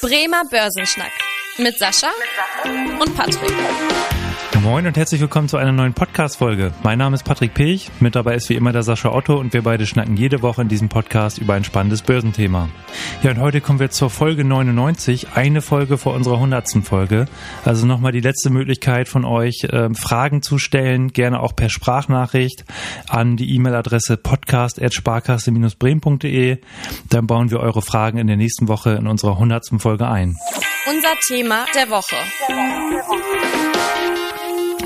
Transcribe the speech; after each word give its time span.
Bremer 0.00 0.44
Börsenschnack 0.44 1.12
mit 1.56 1.76
Sascha 1.78 2.10
und 3.00 3.16
Patrick. 3.16 4.17
Moin 4.62 4.86
und 4.86 4.96
herzlich 4.96 5.20
willkommen 5.20 5.48
zu 5.48 5.56
einer 5.56 5.70
neuen 5.70 5.94
Podcast-Folge. 5.94 6.72
Mein 6.82 6.98
Name 6.98 7.14
ist 7.14 7.22
Patrick 7.22 7.54
Pech, 7.54 7.92
mit 8.00 8.16
dabei 8.16 8.34
ist 8.34 8.48
wie 8.48 8.54
immer 8.54 8.72
der 8.72 8.82
Sascha 8.82 9.12
Otto 9.12 9.38
und 9.38 9.52
wir 9.52 9.62
beide 9.62 9.86
schnacken 9.86 10.16
jede 10.16 10.42
Woche 10.42 10.62
in 10.62 10.68
diesem 10.68 10.88
Podcast 10.88 11.38
über 11.38 11.54
ein 11.54 11.62
spannendes 11.62 12.02
Börsenthema. 12.02 12.68
Ja, 13.22 13.30
und 13.30 13.38
heute 13.38 13.60
kommen 13.60 13.78
wir 13.78 13.90
zur 13.90 14.10
Folge 14.10 14.42
99, 14.44 15.28
eine 15.34 15.62
Folge 15.62 15.96
vor 15.96 16.14
unserer 16.14 16.34
100. 16.34 16.70
Folge. 16.82 17.26
Also 17.64 17.86
nochmal 17.86 18.10
die 18.10 18.18
letzte 18.20 18.50
Möglichkeit 18.50 19.08
von 19.08 19.24
euch, 19.24 19.62
äh, 19.64 19.94
Fragen 19.94 20.42
zu 20.42 20.58
stellen, 20.58 21.12
gerne 21.12 21.38
auch 21.40 21.54
per 21.54 21.70
Sprachnachricht 21.70 22.64
an 23.08 23.36
die 23.36 23.54
E-Mail-Adresse 23.54 24.16
podcast.sparkasse-bremen.de. 24.16 26.58
Dann 27.10 27.28
bauen 27.28 27.52
wir 27.52 27.60
eure 27.60 27.82
Fragen 27.82 28.18
in 28.18 28.26
der 28.26 28.36
nächsten 28.36 28.66
Woche 28.66 28.90
in 28.92 29.06
unserer 29.06 29.32
100. 29.32 29.78
Folge 29.78 30.08
ein. 30.08 30.36
Unser 30.90 31.14
Thema 31.26 31.66
der 31.74 31.90
Woche. 31.90 32.16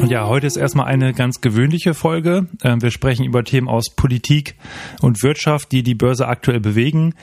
Ja, 0.09 0.27
heute 0.27 0.49
ist 0.49 0.57
erstmal 0.57 0.87
eine 0.87 1.13
ganz 1.13 1.41
gewöhnliche 1.41 1.95
Folge. 1.95 2.49
Ähm, 2.65 2.83
wir 2.83 2.91
sprechen 2.91 3.25
über 3.25 3.45
Themen 3.45 3.69
aus 3.69 3.91
Politik 3.95 4.57
und 5.01 5.23
Wirtschaft, 5.23 5.71
die 5.71 5.85
die 5.85 5.95
Börse 5.95 6.27
aktuell 6.27 6.59
bewegen. 6.59 7.15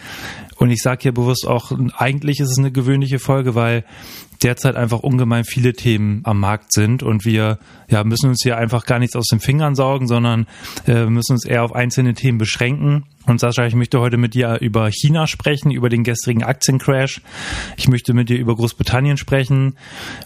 Und 0.55 0.71
ich 0.71 0.81
sage 0.81 1.03
hier 1.03 1.13
bewusst 1.13 1.45
auch, 1.45 1.73
eigentlich 1.97 2.39
ist 2.39 2.51
es 2.51 2.57
eine 2.57 2.71
gewöhnliche 2.71 3.19
Folge, 3.19 3.53
weil 3.53 3.83
derzeit 4.43 4.77
einfach 4.77 4.99
ungemein 4.99 5.43
viele 5.43 5.73
Themen 5.73 6.21
am 6.23 6.39
Markt 6.39 6.71
sind 6.71 7.03
und 7.03 7.25
wir 7.25 7.59
ja, 7.89 8.03
müssen 8.05 8.29
uns 8.29 8.41
hier 8.43 8.57
einfach 8.57 8.85
gar 8.85 8.99
nichts 8.99 9.15
aus 9.17 9.27
den 9.27 9.41
Fingern 9.41 9.75
saugen, 9.75 10.07
sondern 10.07 10.47
äh, 10.87 11.05
müssen 11.05 11.33
uns 11.33 11.45
eher 11.45 11.63
auf 11.63 11.75
einzelne 11.75 12.13
Themen 12.13 12.37
beschränken. 12.37 13.03
Und 13.29 13.39
Sascha, 13.39 13.67
ich 13.67 13.75
möchte 13.75 13.99
heute 13.99 14.17
mit 14.17 14.33
dir 14.33 14.57
über 14.59 14.89
China 14.89 15.27
sprechen, 15.27 15.69
über 15.69 15.89
den 15.89 16.03
gestrigen 16.03 16.41
Aktiencrash. 16.41 17.21
Ich 17.77 17.87
möchte 17.87 18.15
mit 18.15 18.27
dir 18.29 18.39
über 18.39 18.55
Großbritannien 18.55 19.17
sprechen. 19.17 19.75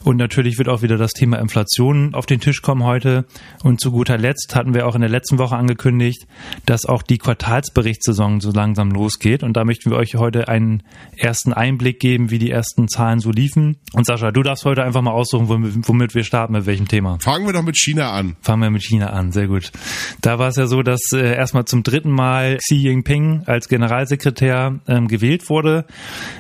Und 0.06 0.16
natürlich 0.16 0.58
wird 0.58 0.70
auch 0.70 0.84
wieder 0.84 0.96
das 0.96 1.12
Thema 1.12 1.38
Inflation 1.40 2.16
auf 2.16 2.26
den 2.28 2.40
Tisch 2.40 2.62
kommen 2.62 2.84
heute. 2.84 3.26
Und 3.62 3.82
zu 3.82 3.92
guter 3.92 4.18
Letzt 4.18 4.56
hatten 4.56 4.74
wir 4.74 4.88
auch 4.88 4.96
in 4.96 5.02
der 5.02 5.10
letzten 5.10 5.38
Woche 5.38 5.58
angekündigt, 5.58 6.26
dass 6.66 6.86
auch 6.86 7.04
die 7.04 7.18
Quartalsberichtssaison 7.18 8.40
so 8.40 8.52
langsam 8.52 8.90
losgeht. 8.90 9.44
Und 9.44 9.58
da 9.58 9.66
möchten 9.66 9.92
wir 9.92 9.98
euch 9.98 10.16
heute 10.16 10.48
einen 10.48 10.82
ersten 11.18 11.52
Einblick 11.52 12.00
geben, 12.00 12.32
wie 12.32 12.40
die 12.40 12.52
ersten 12.52 12.88
Zahlen 12.88 13.20
so 13.20 13.32
liefen. 13.32 13.76
Und 13.92 14.06
Sascha, 14.06 14.32
du 14.32 14.44
darfst 14.44 14.64
heute 14.64 14.82
einfach 14.82 15.02
mal 15.02 15.12
aussuchen, 15.12 15.84
womit 15.86 16.16
wir 16.16 16.24
starten, 16.24 16.54
mit 16.54 16.66
welchem 16.68 16.88
Thema. 16.88 17.18
Fangen 17.20 17.46
wir 17.46 17.52
doch 17.52 17.64
mit 17.64 17.76
China 17.76 18.14
an. 18.14 18.38
Fangen 18.40 18.62
wir 18.62 18.70
mit 18.70 18.84
China 18.84 19.08
an, 19.08 19.34
sehr 19.34 19.48
gut. 19.48 19.74
Da 20.22 20.40
war 20.40 20.48
es 20.48 20.56
ja 20.56 20.68
so, 20.68 20.84
dass 20.84 21.02
äh, 21.12 21.36
erstmal 21.36 21.66
zum 21.66 21.84
dritten 21.84 22.10
Mal 22.10 22.60
Xi 22.60 22.93
Jinping 22.94 23.44
als 23.46 23.68
Generalsekretär 23.68 24.80
ähm, 24.88 25.08
gewählt 25.08 25.50
wurde. 25.50 25.86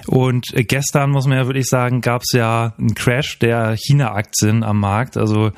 Und 0.08 0.54
äh, 0.54 0.64
gestern, 0.64 1.10
muss 1.12 1.26
man 1.26 1.38
ja 1.38 1.46
wirklich 1.48 1.68
sagen, 1.68 2.02
gab 2.02 2.22
es 2.22 2.32
ja 2.34 2.74
einen 2.78 2.94
Crash 2.94 3.40
der 3.40 3.76
China-Aktien 3.76 4.64
am 4.64 4.80
Markt. 4.80 5.18
Also 5.18 5.52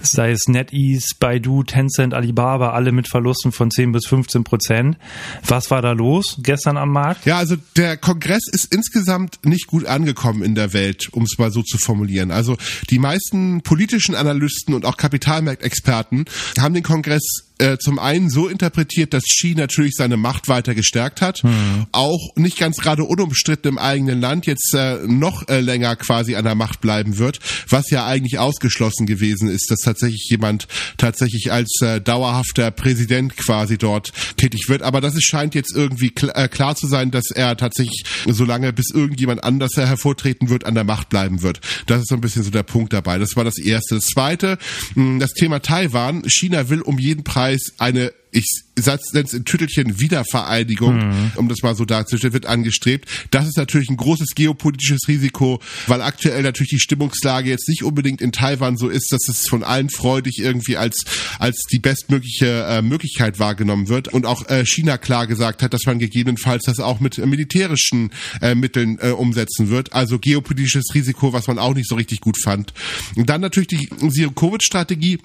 sei 0.00 0.32
es 0.32 0.46
NetEase, 0.48 1.14
Baidu, 1.18 1.62
Tencent, 1.62 2.14
Alibaba, 2.14 2.72
alle 2.72 2.92
mit 2.92 3.08
Verlusten 3.08 3.52
von 3.52 3.70
10 3.70 3.92
bis 3.92 4.06
15 4.06 4.44
Prozent. 4.44 4.98
Was 5.46 5.70
war 5.70 5.80
da 5.80 5.92
los 5.92 6.38
gestern 6.42 6.76
am 6.76 6.90
Markt? 6.90 7.24
Ja, 7.24 7.38
also 7.38 7.56
der 7.76 7.96
Kongress 7.96 8.42
ist 8.52 8.74
insgesamt 8.74 9.38
nicht 9.44 9.66
gut 9.66 9.86
angekommen 9.86 10.42
in 10.42 10.54
der 10.54 10.72
Welt, 10.72 11.08
um 11.12 11.22
es 11.22 11.38
mal 11.38 11.50
so 11.50 11.62
zu 11.62 11.78
formulieren. 11.78 12.30
Also 12.30 12.56
die 12.90 12.98
meisten 12.98 13.62
politischen 13.62 14.14
Analysten 14.14 14.74
und 14.74 14.84
auch 14.84 14.96
Kapitalmarktexperten 14.96 16.26
haben 16.58 16.74
den 16.74 16.82
Kongress 16.82 17.51
äh, 17.58 17.78
zum 17.78 17.98
einen 17.98 18.30
so 18.30 18.48
interpretiert, 18.48 19.14
dass 19.14 19.24
Xi 19.24 19.54
natürlich 19.54 19.94
seine 19.96 20.16
Macht 20.16 20.48
weiter 20.48 20.74
gestärkt 20.74 21.20
hat, 21.20 21.44
mhm. 21.44 21.86
auch 21.92 22.34
nicht 22.36 22.58
ganz 22.58 22.78
gerade 22.78 23.04
unumstritten 23.04 23.68
im 23.68 23.78
eigenen 23.78 24.20
Land 24.20 24.46
jetzt 24.46 24.74
äh, 24.74 24.98
noch 25.06 25.48
äh, 25.48 25.60
länger 25.60 25.96
quasi 25.96 26.34
an 26.34 26.44
der 26.44 26.54
Macht 26.54 26.80
bleiben 26.80 27.18
wird, 27.18 27.38
was 27.68 27.90
ja 27.90 28.06
eigentlich 28.06 28.38
ausgeschlossen 28.38 29.06
gewesen 29.06 29.48
ist, 29.48 29.70
dass 29.70 29.80
tatsächlich 29.80 30.26
jemand 30.28 30.66
tatsächlich 30.96 31.52
als 31.52 31.80
äh, 31.82 32.00
dauerhafter 32.00 32.70
Präsident 32.70 33.36
quasi 33.36 33.78
dort 33.78 34.12
tätig 34.36 34.68
wird. 34.68 34.82
Aber 34.82 35.00
das 35.00 35.14
ist, 35.14 35.24
scheint 35.24 35.54
jetzt 35.54 35.74
irgendwie 35.74 36.10
kl 36.10 36.30
äh, 36.34 36.48
klar 36.48 36.74
zu 36.74 36.86
sein, 36.86 37.10
dass 37.10 37.30
er 37.30 37.56
tatsächlich 37.56 38.04
so 38.26 38.44
lange 38.44 38.72
bis 38.72 38.90
irgendjemand 38.90 39.44
anders 39.44 39.76
hervortreten 39.76 40.48
wird, 40.48 40.64
an 40.64 40.74
der 40.74 40.84
Macht 40.84 41.10
bleiben 41.10 41.42
wird. 41.42 41.60
Das 41.86 42.00
ist 42.00 42.08
so 42.08 42.14
ein 42.16 42.20
bisschen 42.20 42.42
so 42.42 42.50
der 42.50 42.62
Punkt 42.62 42.92
dabei. 42.92 43.18
Das 43.18 43.36
war 43.36 43.44
das 43.44 43.58
Erste. 43.58 43.94
Das 43.94 44.06
Zweite, 44.06 44.58
mh, 44.94 45.20
das 45.20 45.32
Thema 45.32 45.60
Taiwan. 45.60 46.24
China 46.28 46.68
will 46.68 46.82
um 46.82 46.98
jeden 46.98 47.24
Preis 47.24 47.51
eine 47.78 48.12
ich 48.32 48.46
nenne 48.76 49.24
es 49.26 49.34
in 49.34 49.44
Tüttelchen 49.44 50.00
Wiedervereinigung, 50.00 50.96
mhm. 50.96 51.32
um 51.36 51.48
das 51.48 51.62
mal 51.62 51.76
so 51.76 51.84
darzustellen, 51.84 52.32
wird 52.32 52.46
angestrebt. 52.46 53.06
Das 53.30 53.46
ist 53.46 53.58
natürlich 53.58 53.90
ein 53.90 53.98
großes 53.98 54.30
geopolitisches 54.34 55.06
Risiko, 55.06 55.60
weil 55.86 56.00
aktuell 56.00 56.42
natürlich 56.42 56.70
die 56.70 56.80
Stimmungslage 56.80 57.50
jetzt 57.50 57.68
nicht 57.68 57.84
unbedingt 57.84 58.22
in 58.22 58.32
Taiwan 58.32 58.78
so 58.78 58.88
ist, 58.88 59.12
dass 59.12 59.28
es 59.28 59.46
von 59.48 59.62
allen 59.62 59.90
freudig 59.90 60.38
irgendwie 60.38 60.78
als, 60.78 61.04
als 61.38 61.62
die 61.70 61.78
bestmögliche 61.78 62.64
äh, 62.64 62.82
Möglichkeit 62.82 63.38
wahrgenommen 63.38 63.88
wird. 63.88 64.08
Und 64.08 64.24
auch 64.24 64.48
äh, 64.48 64.64
China 64.64 64.96
klar 64.96 65.26
gesagt 65.26 65.62
hat, 65.62 65.74
dass 65.74 65.82
man 65.84 65.98
gegebenenfalls 65.98 66.64
das 66.64 66.80
auch 66.80 67.00
mit 67.00 67.18
militärischen 67.18 68.10
äh, 68.40 68.54
Mitteln 68.54 68.98
äh, 69.00 69.10
umsetzen 69.10 69.68
wird. 69.68 69.92
Also 69.92 70.18
geopolitisches 70.18 70.94
Risiko, 70.94 71.34
was 71.34 71.48
man 71.48 71.58
auch 71.58 71.74
nicht 71.74 71.88
so 71.88 71.96
richtig 71.96 72.20
gut 72.20 72.38
fand. 72.42 72.72
Und 73.14 73.28
dann 73.28 73.42
natürlich 73.42 73.68
die 73.68 73.90
Zero-Covid-Strategie 74.08 75.18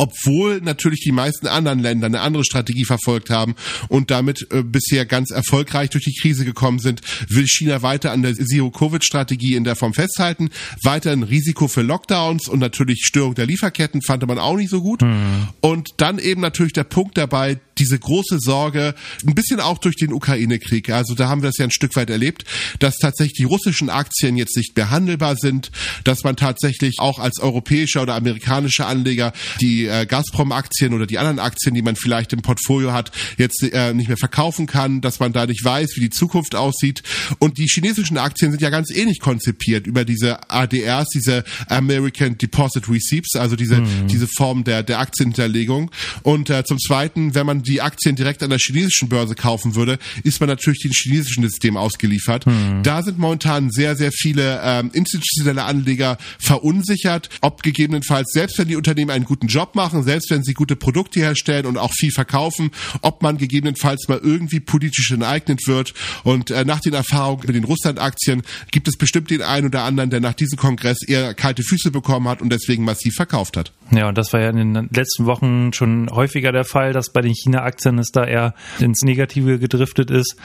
obwohl 0.00 0.62
natürlich 0.62 1.00
die 1.00 1.12
meisten 1.12 1.46
anderen 1.46 1.78
Länder 1.78 2.06
eine 2.06 2.20
andere 2.20 2.42
Strategie 2.42 2.86
verfolgt 2.86 3.28
haben 3.28 3.54
und 3.88 4.10
damit 4.10 4.46
äh, 4.50 4.62
bisher 4.62 5.04
ganz 5.04 5.30
erfolgreich 5.30 5.90
durch 5.90 6.04
die 6.04 6.14
Krise 6.18 6.46
gekommen 6.46 6.78
sind, 6.78 7.02
will 7.28 7.46
China 7.46 7.82
weiter 7.82 8.10
an 8.10 8.22
der 8.22 8.34
Zero-Covid-Strategie 8.34 9.56
in 9.56 9.64
der 9.64 9.76
Form 9.76 9.92
festhalten. 9.92 10.48
Weiter 10.82 11.12
ein 11.12 11.22
Risiko 11.22 11.68
für 11.68 11.82
Lockdowns 11.82 12.48
und 12.48 12.60
natürlich 12.60 13.00
Störung 13.04 13.34
der 13.34 13.44
Lieferketten 13.44 14.00
fand 14.00 14.26
man 14.26 14.38
auch 14.38 14.56
nicht 14.56 14.70
so 14.70 14.80
gut. 14.80 15.02
Mhm. 15.02 15.48
Und 15.60 15.90
dann 15.98 16.18
eben 16.18 16.40
natürlich 16.40 16.72
der 16.72 16.84
Punkt 16.84 17.18
dabei, 17.18 17.60
diese 17.80 17.98
große 17.98 18.38
Sorge, 18.38 18.94
ein 19.26 19.34
bisschen 19.34 19.60
auch 19.60 19.78
durch 19.78 19.96
den 19.96 20.12
Ukraine-Krieg. 20.12 20.90
Also 20.90 21.14
da 21.14 21.28
haben 21.28 21.42
wir 21.42 21.48
es 21.48 21.58
ja 21.58 21.64
ein 21.64 21.70
Stück 21.70 21.96
weit 21.96 22.10
erlebt, 22.10 22.44
dass 22.78 22.96
tatsächlich 22.98 23.38
die 23.38 23.44
russischen 23.44 23.90
Aktien 23.90 24.36
jetzt 24.36 24.56
nicht 24.56 24.76
mehr 24.76 24.90
handelbar 24.90 25.36
sind, 25.36 25.70
dass 26.04 26.22
man 26.22 26.36
tatsächlich 26.36 26.96
auch 26.98 27.18
als 27.18 27.40
europäischer 27.40 28.02
oder 28.02 28.14
amerikanischer 28.14 28.86
Anleger 28.86 29.32
die 29.60 29.86
äh, 29.86 30.06
Gazprom-Aktien 30.06 30.94
oder 30.94 31.06
die 31.06 31.18
anderen 31.18 31.38
Aktien, 31.38 31.74
die 31.74 31.82
man 31.82 31.96
vielleicht 31.96 32.32
im 32.32 32.42
Portfolio 32.42 32.92
hat, 32.92 33.10
jetzt 33.38 33.62
äh, 33.62 33.94
nicht 33.94 34.08
mehr 34.08 34.16
verkaufen 34.16 34.66
kann, 34.66 35.00
dass 35.00 35.20
man 35.20 35.32
da 35.32 35.46
nicht 35.46 35.64
weiß, 35.64 35.92
wie 35.96 36.00
die 36.00 36.10
Zukunft 36.10 36.54
aussieht. 36.54 37.02
Und 37.38 37.58
die 37.58 37.66
chinesischen 37.66 38.18
Aktien 38.18 38.50
sind 38.50 38.60
ja 38.60 38.70
ganz 38.70 38.90
ähnlich 38.90 39.20
konzipiert 39.20 39.86
über 39.86 40.04
diese 40.04 40.50
ADRs, 40.50 41.08
diese 41.14 41.44
American 41.68 42.36
Deposit 42.36 42.88
Receipts, 42.88 43.36
also 43.36 43.56
diese, 43.56 43.80
mhm. 43.80 44.08
diese 44.08 44.26
Form 44.26 44.64
der, 44.64 44.82
der 44.82 45.00
Aktienhinterlegung. 45.00 45.90
Und 46.22 46.50
äh, 46.50 46.64
zum 46.64 46.78
Zweiten, 46.78 47.34
wenn 47.34 47.46
man 47.46 47.62
die 47.70 47.80
Aktien 47.80 48.16
direkt 48.16 48.42
an 48.42 48.50
der 48.50 48.58
chinesischen 48.58 49.08
Börse 49.08 49.34
kaufen 49.34 49.74
würde, 49.74 49.98
ist 50.24 50.40
man 50.40 50.48
natürlich 50.48 50.80
dem 50.80 50.92
chinesischen 50.92 51.42
System 51.44 51.76
ausgeliefert. 51.76 52.46
Mhm. 52.46 52.82
Da 52.82 53.02
sind 53.02 53.18
momentan 53.18 53.70
sehr, 53.70 53.96
sehr 53.96 54.12
viele 54.12 54.60
ähm, 54.62 54.90
institutionelle 54.92 55.64
Anleger 55.64 56.18
verunsichert, 56.38 57.28
ob 57.40 57.62
gegebenenfalls, 57.62 58.32
selbst 58.32 58.58
wenn 58.58 58.68
die 58.68 58.76
Unternehmen 58.76 59.10
einen 59.10 59.24
guten 59.24 59.46
Job 59.46 59.74
machen, 59.74 60.02
selbst 60.02 60.30
wenn 60.30 60.42
sie 60.42 60.54
gute 60.54 60.76
Produkte 60.76 61.20
herstellen 61.20 61.66
und 61.66 61.78
auch 61.78 61.92
viel 61.92 62.10
verkaufen, 62.10 62.70
ob 63.02 63.22
man 63.22 63.38
gegebenenfalls 63.38 64.08
mal 64.08 64.20
irgendwie 64.22 64.60
politisch 64.60 65.10
enteignet 65.10 65.66
wird. 65.66 65.94
Und 66.24 66.50
äh, 66.50 66.64
nach 66.64 66.80
den 66.80 66.94
Erfahrungen 66.94 67.42
mit 67.46 67.56
den 67.56 67.64
Russland-Aktien 67.64 68.42
gibt 68.70 68.88
es 68.88 68.96
bestimmt 68.96 69.30
den 69.30 69.42
einen 69.42 69.66
oder 69.66 69.82
anderen, 69.84 70.10
der 70.10 70.20
nach 70.20 70.34
diesem 70.34 70.58
Kongress 70.58 71.02
eher 71.06 71.34
kalte 71.34 71.62
Füße 71.62 71.90
bekommen 71.90 72.28
hat 72.28 72.42
und 72.42 72.50
deswegen 72.50 72.84
massiv 72.84 73.14
verkauft 73.14 73.56
hat. 73.56 73.72
Ja, 73.90 74.08
und 74.08 74.16
das 74.16 74.32
war 74.32 74.40
ja 74.40 74.50
in 74.50 74.56
den 74.56 74.88
letzten 74.92 75.26
Wochen 75.26 75.72
schon 75.72 76.08
häufiger 76.10 76.52
der 76.52 76.64
Fall, 76.64 76.92
dass 76.92 77.12
bei 77.12 77.22
den 77.22 77.34
China-Aktien 77.60 77.98
es 77.98 78.10
da 78.12 78.24
eher 78.24 78.54
ins 78.78 79.02
Negative 79.02 79.58
gedriftet 79.58 80.10
ist. 80.10 80.36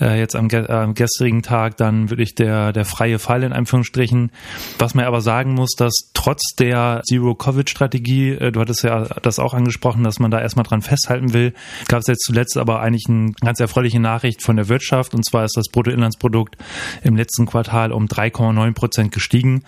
Äh, 0.00 0.18
jetzt 0.18 0.36
am, 0.36 0.48
äh, 0.50 0.66
am 0.70 0.94
gestrigen 0.94 1.42
Tag 1.42 1.76
dann 1.76 2.10
wirklich 2.10 2.34
der, 2.34 2.72
der 2.72 2.84
freie 2.84 3.18
Fall 3.18 3.42
in 3.42 3.52
Anführungsstrichen. 3.52 4.30
Was 4.78 4.94
man 4.94 5.04
aber 5.04 5.20
sagen 5.20 5.54
muss, 5.54 5.72
dass 5.76 6.10
trotz 6.14 6.54
der 6.58 7.02
Zero-Covid-Strategie, 7.04 8.30
äh, 8.30 8.52
du 8.52 8.60
hattest 8.60 8.84
ja 8.84 9.04
das 9.22 9.38
auch 9.38 9.54
angesprochen, 9.54 10.04
dass 10.04 10.18
man 10.18 10.30
da 10.30 10.40
erstmal 10.40 10.64
dran 10.64 10.82
festhalten 10.82 11.32
will, 11.32 11.52
gab 11.88 12.00
es 12.00 12.06
jetzt 12.06 12.24
zuletzt 12.24 12.56
aber 12.56 12.80
eigentlich 12.80 13.06
eine 13.08 13.32
ganz 13.40 13.60
erfreuliche 13.60 14.00
Nachricht 14.00 14.42
von 14.42 14.56
der 14.56 14.68
Wirtschaft. 14.68 15.14
Und 15.14 15.24
zwar 15.24 15.44
ist 15.44 15.56
das 15.56 15.68
Bruttoinlandsprodukt 15.68 16.56
im 17.02 17.16
letzten 17.16 17.46
Quartal 17.46 17.92
um 17.92 18.06
3,9 18.06 18.74
Prozent 18.74 19.12
gestiegen. 19.12 19.62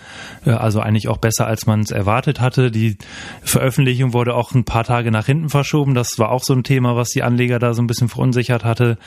Äh, 0.46 0.50
also 0.50 0.80
eigentlich 0.80 1.08
auch 1.08 1.18
besser, 1.18 1.46
als 1.46 1.66
man 1.66 1.80
es 1.80 1.90
erwartet 1.90 2.40
hatte. 2.40 2.70
Die 2.70 2.96
Veröffentlichung 3.42 4.12
wurde 4.12 4.34
auch 4.34 4.52
ein 4.52 4.64
paar 4.64 4.84
Tage 4.84 5.10
nach 5.10 5.26
hinten 5.26 5.48
verschoben. 5.48 5.94
Das 5.94 6.18
war 6.18 6.30
auch 6.30 6.42
so 6.42 6.52
ein 6.54 6.64
Thema 6.64 6.81
Thema, 6.82 6.96
was 6.96 7.10
die 7.10 7.22
Anleger 7.22 7.60
da 7.60 7.74
so 7.74 7.82
ein 7.82 7.86
bisschen 7.86 8.08
verunsichert 8.08 8.64
hatte. 8.64 8.98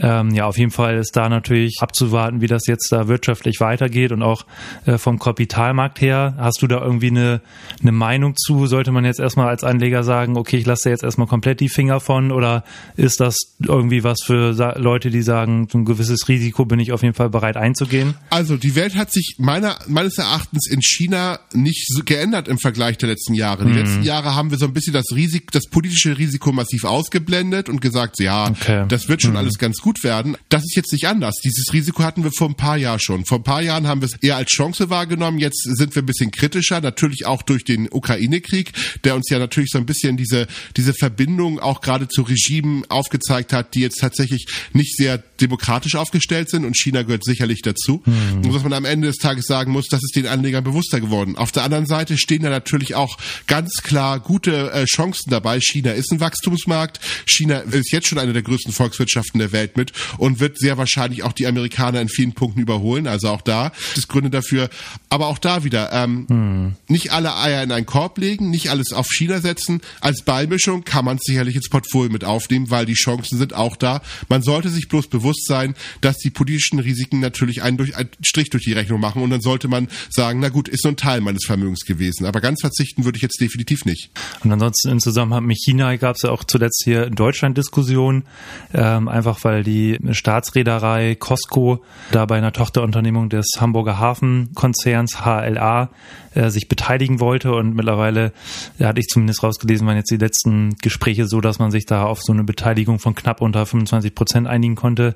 Ähm, 0.00 0.34
ja, 0.34 0.46
auf 0.46 0.58
jeden 0.58 0.72
Fall 0.72 0.96
ist 0.96 1.14
da 1.14 1.28
natürlich 1.28 1.76
abzuwarten, 1.80 2.40
wie 2.40 2.48
das 2.48 2.66
jetzt 2.66 2.90
da 2.90 3.06
wirtschaftlich 3.06 3.60
weitergeht 3.60 4.10
und 4.10 4.22
auch 4.22 4.46
äh, 4.84 4.98
vom 4.98 5.20
Kapitalmarkt 5.20 6.00
her. 6.00 6.34
Hast 6.38 6.60
du 6.62 6.66
da 6.66 6.80
irgendwie 6.80 7.08
eine, 7.08 7.40
eine 7.80 7.92
Meinung 7.92 8.34
zu? 8.36 8.66
Sollte 8.66 8.90
man 8.90 9.04
jetzt 9.04 9.20
erstmal 9.20 9.48
als 9.48 9.62
Anleger 9.62 10.02
sagen, 10.02 10.36
okay, 10.36 10.56
ich 10.56 10.66
lasse 10.66 10.90
jetzt 10.90 11.04
erstmal 11.04 11.28
komplett 11.28 11.60
die 11.60 11.68
Finger 11.68 12.00
von 12.00 12.32
oder 12.32 12.64
ist 12.96 13.20
das 13.20 13.36
irgendwie 13.62 14.02
was 14.02 14.18
für 14.24 14.50
Leute, 14.76 15.10
die 15.10 15.22
sagen, 15.22 15.68
so 15.70 15.78
ein 15.78 15.84
gewisses 15.84 16.28
Risiko 16.28 16.64
bin 16.64 16.80
ich 16.80 16.90
auf 16.90 17.02
jeden 17.02 17.14
Fall 17.14 17.30
bereit 17.30 17.56
einzugehen? 17.56 18.14
Also 18.30 18.56
die 18.56 18.74
Welt 18.74 18.96
hat 18.96 19.12
sich 19.12 19.36
meiner, 19.38 19.78
meines 19.86 20.18
Erachtens 20.18 20.68
in 20.68 20.82
China 20.82 21.38
nicht 21.52 21.86
so 21.88 22.02
geändert 22.04 22.48
im 22.48 22.58
Vergleich 22.58 22.98
der 22.98 23.10
letzten 23.10 23.34
Jahre. 23.34 23.64
Die 23.64 23.70
mhm. 23.70 23.78
letzten 23.78 24.02
Jahre 24.02 24.34
haben 24.34 24.50
wir 24.50 24.58
so 24.58 24.66
ein 24.66 24.72
bisschen 24.72 24.94
das 24.94 25.06
Risiko, 25.14 25.46
das 25.52 25.66
politische 25.70 26.18
Risiko 26.18 26.50
massiv 26.50 26.84
ausgeblendet 27.04 27.68
und 27.68 27.80
gesagt, 27.80 28.18
ja, 28.18 28.48
okay. 28.48 28.86
das 28.88 29.08
wird 29.08 29.22
schon 29.22 29.32
mhm. 29.32 29.38
alles 29.38 29.58
ganz 29.58 29.78
gut 29.78 30.02
werden. 30.02 30.36
Das 30.48 30.62
ist 30.62 30.74
jetzt 30.76 30.92
nicht 30.92 31.06
anders. 31.06 31.36
Dieses 31.44 31.72
Risiko 31.72 32.02
hatten 32.02 32.24
wir 32.24 32.30
vor 32.32 32.48
ein 32.48 32.54
paar 32.54 32.76
Jahren 32.76 33.00
schon. 33.00 33.24
Vor 33.26 33.38
ein 33.38 33.44
paar 33.44 33.62
Jahren 33.62 33.86
haben 33.86 34.00
wir 34.00 34.06
es 34.06 34.14
eher 34.22 34.36
als 34.36 34.50
Chance 34.50 34.90
wahrgenommen. 34.90 35.38
Jetzt 35.38 35.62
sind 35.62 35.94
wir 35.94 36.02
ein 36.02 36.06
bisschen 36.06 36.30
kritischer, 36.30 36.80
natürlich 36.80 37.26
auch 37.26 37.42
durch 37.42 37.64
den 37.64 37.88
Ukraine-Krieg, 37.90 38.72
der 39.04 39.14
uns 39.14 39.28
ja 39.30 39.38
natürlich 39.38 39.70
so 39.70 39.78
ein 39.78 39.86
bisschen 39.86 40.16
diese, 40.16 40.46
diese 40.76 40.94
Verbindung 40.94 41.58
auch 41.58 41.80
gerade 41.80 42.08
zu 42.08 42.22
Regimen 42.22 42.84
aufgezeigt 42.88 43.52
hat, 43.52 43.74
die 43.74 43.80
jetzt 43.80 44.00
tatsächlich 44.00 44.46
nicht 44.72 44.96
sehr 44.96 45.18
demokratisch 45.40 45.96
aufgestellt 45.96 46.48
sind 46.48 46.64
und 46.64 46.76
China 46.76 47.02
gehört 47.02 47.24
sicherlich 47.24 47.62
dazu. 47.62 48.02
Mhm. 48.04 48.44
Und 48.44 48.54
was 48.54 48.62
man 48.62 48.72
am 48.72 48.84
Ende 48.84 49.08
des 49.08 49.16
Tages 49.16 49.46
sagen 49.46 49.72
muss, 49.72 49.88
das 49.88 50.02
ist 50.02 50.16
den 50.16 50.26
Anlegern 50.26 50.64
bewusster 50.64 51.00
geworden. 51.00 51.36
Auf 51.36 51.52
der 51.52 51.64
anderen 51.64 51.86
Seite 51.86 52.16
stehen 52.16 52.42
da 52.42 52.50
natürlich 52.50 52.94
auch 52.94 53.18
ganz 53.46 53.82
klar 53.82 54.20
gute 54.20 54.72
äh, 54.72 54.84
Chancen 54.84 55.30
dabei. 55.30 55.60
China 55.60 55.92
ist 55.92 56.12
ein 56.12 56.20
Wachstumsmarkt. 56.20 56.93
China 57.26 57.58
ist 57.58 57.92
jetzt 57.92 58.08
schon 58.08 58.18
eine 58.18 58.32
der 58.32 58.42
größten 58.42 58.72
Volkswirtschaften 58.72 59.38
der 59.38 59.52
Welt 59.52 59.76
mit 59.76 59.92
und 60.18 60.40
wird 60.40 60.58
sehr 60.58 60.78
wahrscheinlich 60.78 61.22
auch 61.22 61.32
die 61.32 61.46
Amerikaner 61.46 62.00
in 62.00 62.08
vielen 62.08 62.32
Punkten 62.32 62.60
überholen. 62.60 63.06
Also 63.06 63.28
auch 63.28 63.42
da 63.42 63.72
ist 63.96 64.08
Gründe 64.08 64.30
dafür. 64.30 64.68
Aber 65.08 65.28
auch 65.28 65.38
da 65.38 65.64
wieder, 65.64 65.92
ähm, 65.92 66.26
mhm. 66.28 66.76
nicht 66.88 67.12
alle 67.12 67.36
Eier 67.36 67.62
in 67.62 67.72
einen 67.72 67.86
Korb 67.86 68.18
legen, 68.18 68.50
nicht 68.50 68.70
alles 68.70 68.92
auf 68.92 69.06
China 69.08 69.40
setzen. 69.40 69.80
Als 70.00 70.22
Beimischung 70.22 70.84
kann 70.84 71.04
man 71.04 71.16
es 71.16 71.22
sicherlich 71.24 71.56
ins 71.56 71.68
Portfolio 71.68 72.12
mit 72.12 72.24
aufnehmen, 72.24 72.70
weil 72.70 72.86
die 72.86 72.94
Chancen 72.94 73.38
sind 73.38 73.54
auch 73.54 73.76
da. 73.76 74.02
Man 74.28 74.42
sollte 74.42 74.68
sich 74.68 74.88
bloß 74.88 75.08
bewusst 75.08 75.46
sein, 75.46 75.74
dass 76.00 76.16
die 76.18 76.30
politischen 76.30 76.78
Risiken 76.78 77.20
natürlich 77.20 77.62
einen, 77.62 77.76
durch, 77.76 77.96
einen 77.96 78.10
Strich 78.24 78.50
durch 78.50 78.64
die 78.64 78.72
Rechnung 78.72 79.00
machen 79.00 79.22
und 79.22 79.30
dann 79.30 79.40
sollte 79.40 79.68
man 79.68 79.88
sagen, 80.10 80.40
na 80.40 80.48
gut, 80.48 80.68
ist 80.68 80.84
nur 80.84 80.92
ein 80.92 80.96
Teil 80.96 81.20
meines 81.20 81.44
Vermögens 81.44 81.84
gewesen. 81.84 82.26
Aber 82.26 82.40
ganz 82.40 82.60
verzichten 82.60 83.04
würde 83.04 83.16
ich 83.16 83.22
jetzt 83.22 83.40
definitiv 83.40 83.84
nicht. 83.84 84.10
Und 84.42 84.52
ansonsten 84.52 84.90
im 84.90 85.00
Zusammenhang 85.00 85.44
mit 85.44 85.58
China 85.58 85.96
gab 85.96 86.16
es 86.16 86.22
ja 86.22 86.30
auch 86.30 86.44
zuletzt 86.44 86.83
hier 86.84 87.06
in 87.06 87.14
Deutschland 87.14 87.58
Diskussionen, 87.58 88.24
ähm, 88.72 89.08
einfach 89.08 89.38
weil 89.42 89.64
die 89.64 89.98
Staatsreederei 90.12 91.16
Costco 91.16 91.82
da 92.12 92.26
bei 92.26 92.36
einer 92.36 92.52
Tochterunternehmung 92.52 93.28
des 93.28 93.46
Hamburger 93.58 93.98
Hafenkonzerns 93.98 95.24
HLA 95.24 95.88
äh, 96.34 96.50
sich 96.50 96.68
beteiligen 96.68 97.20
wollte 97.20 97.54
und 97.54 97.74
mittlerweile 97.74 98.32
ja, 98.78 98.88
hatte 98.88 99.00
ich 99.00 99.06
zumindest 99.06 99.42
rausgelesen, 99.42 99.86
waren 99.86 99.96
jetzt 99.96 100.10
die 100.10 100.16
letzten 100.16 100.76
Gespräche 100.82 101.26
so, 101.26 101.40
dass 101.40 101.58
man 101.58 101.70
sich 101.70 101.86
da 101.86 102.04
auf 102.04 102.22
so 102.22 102.32
eine 102.32 102.44
Beteiligung 102.44 102.98
von 102.98 103.14
knapp 103.14 103.40
unter 103.40 103.64
25 103.66 104.14
Prozent 104.14 104.46
einigen 104.46 104.74
konnte. 104.74 105.14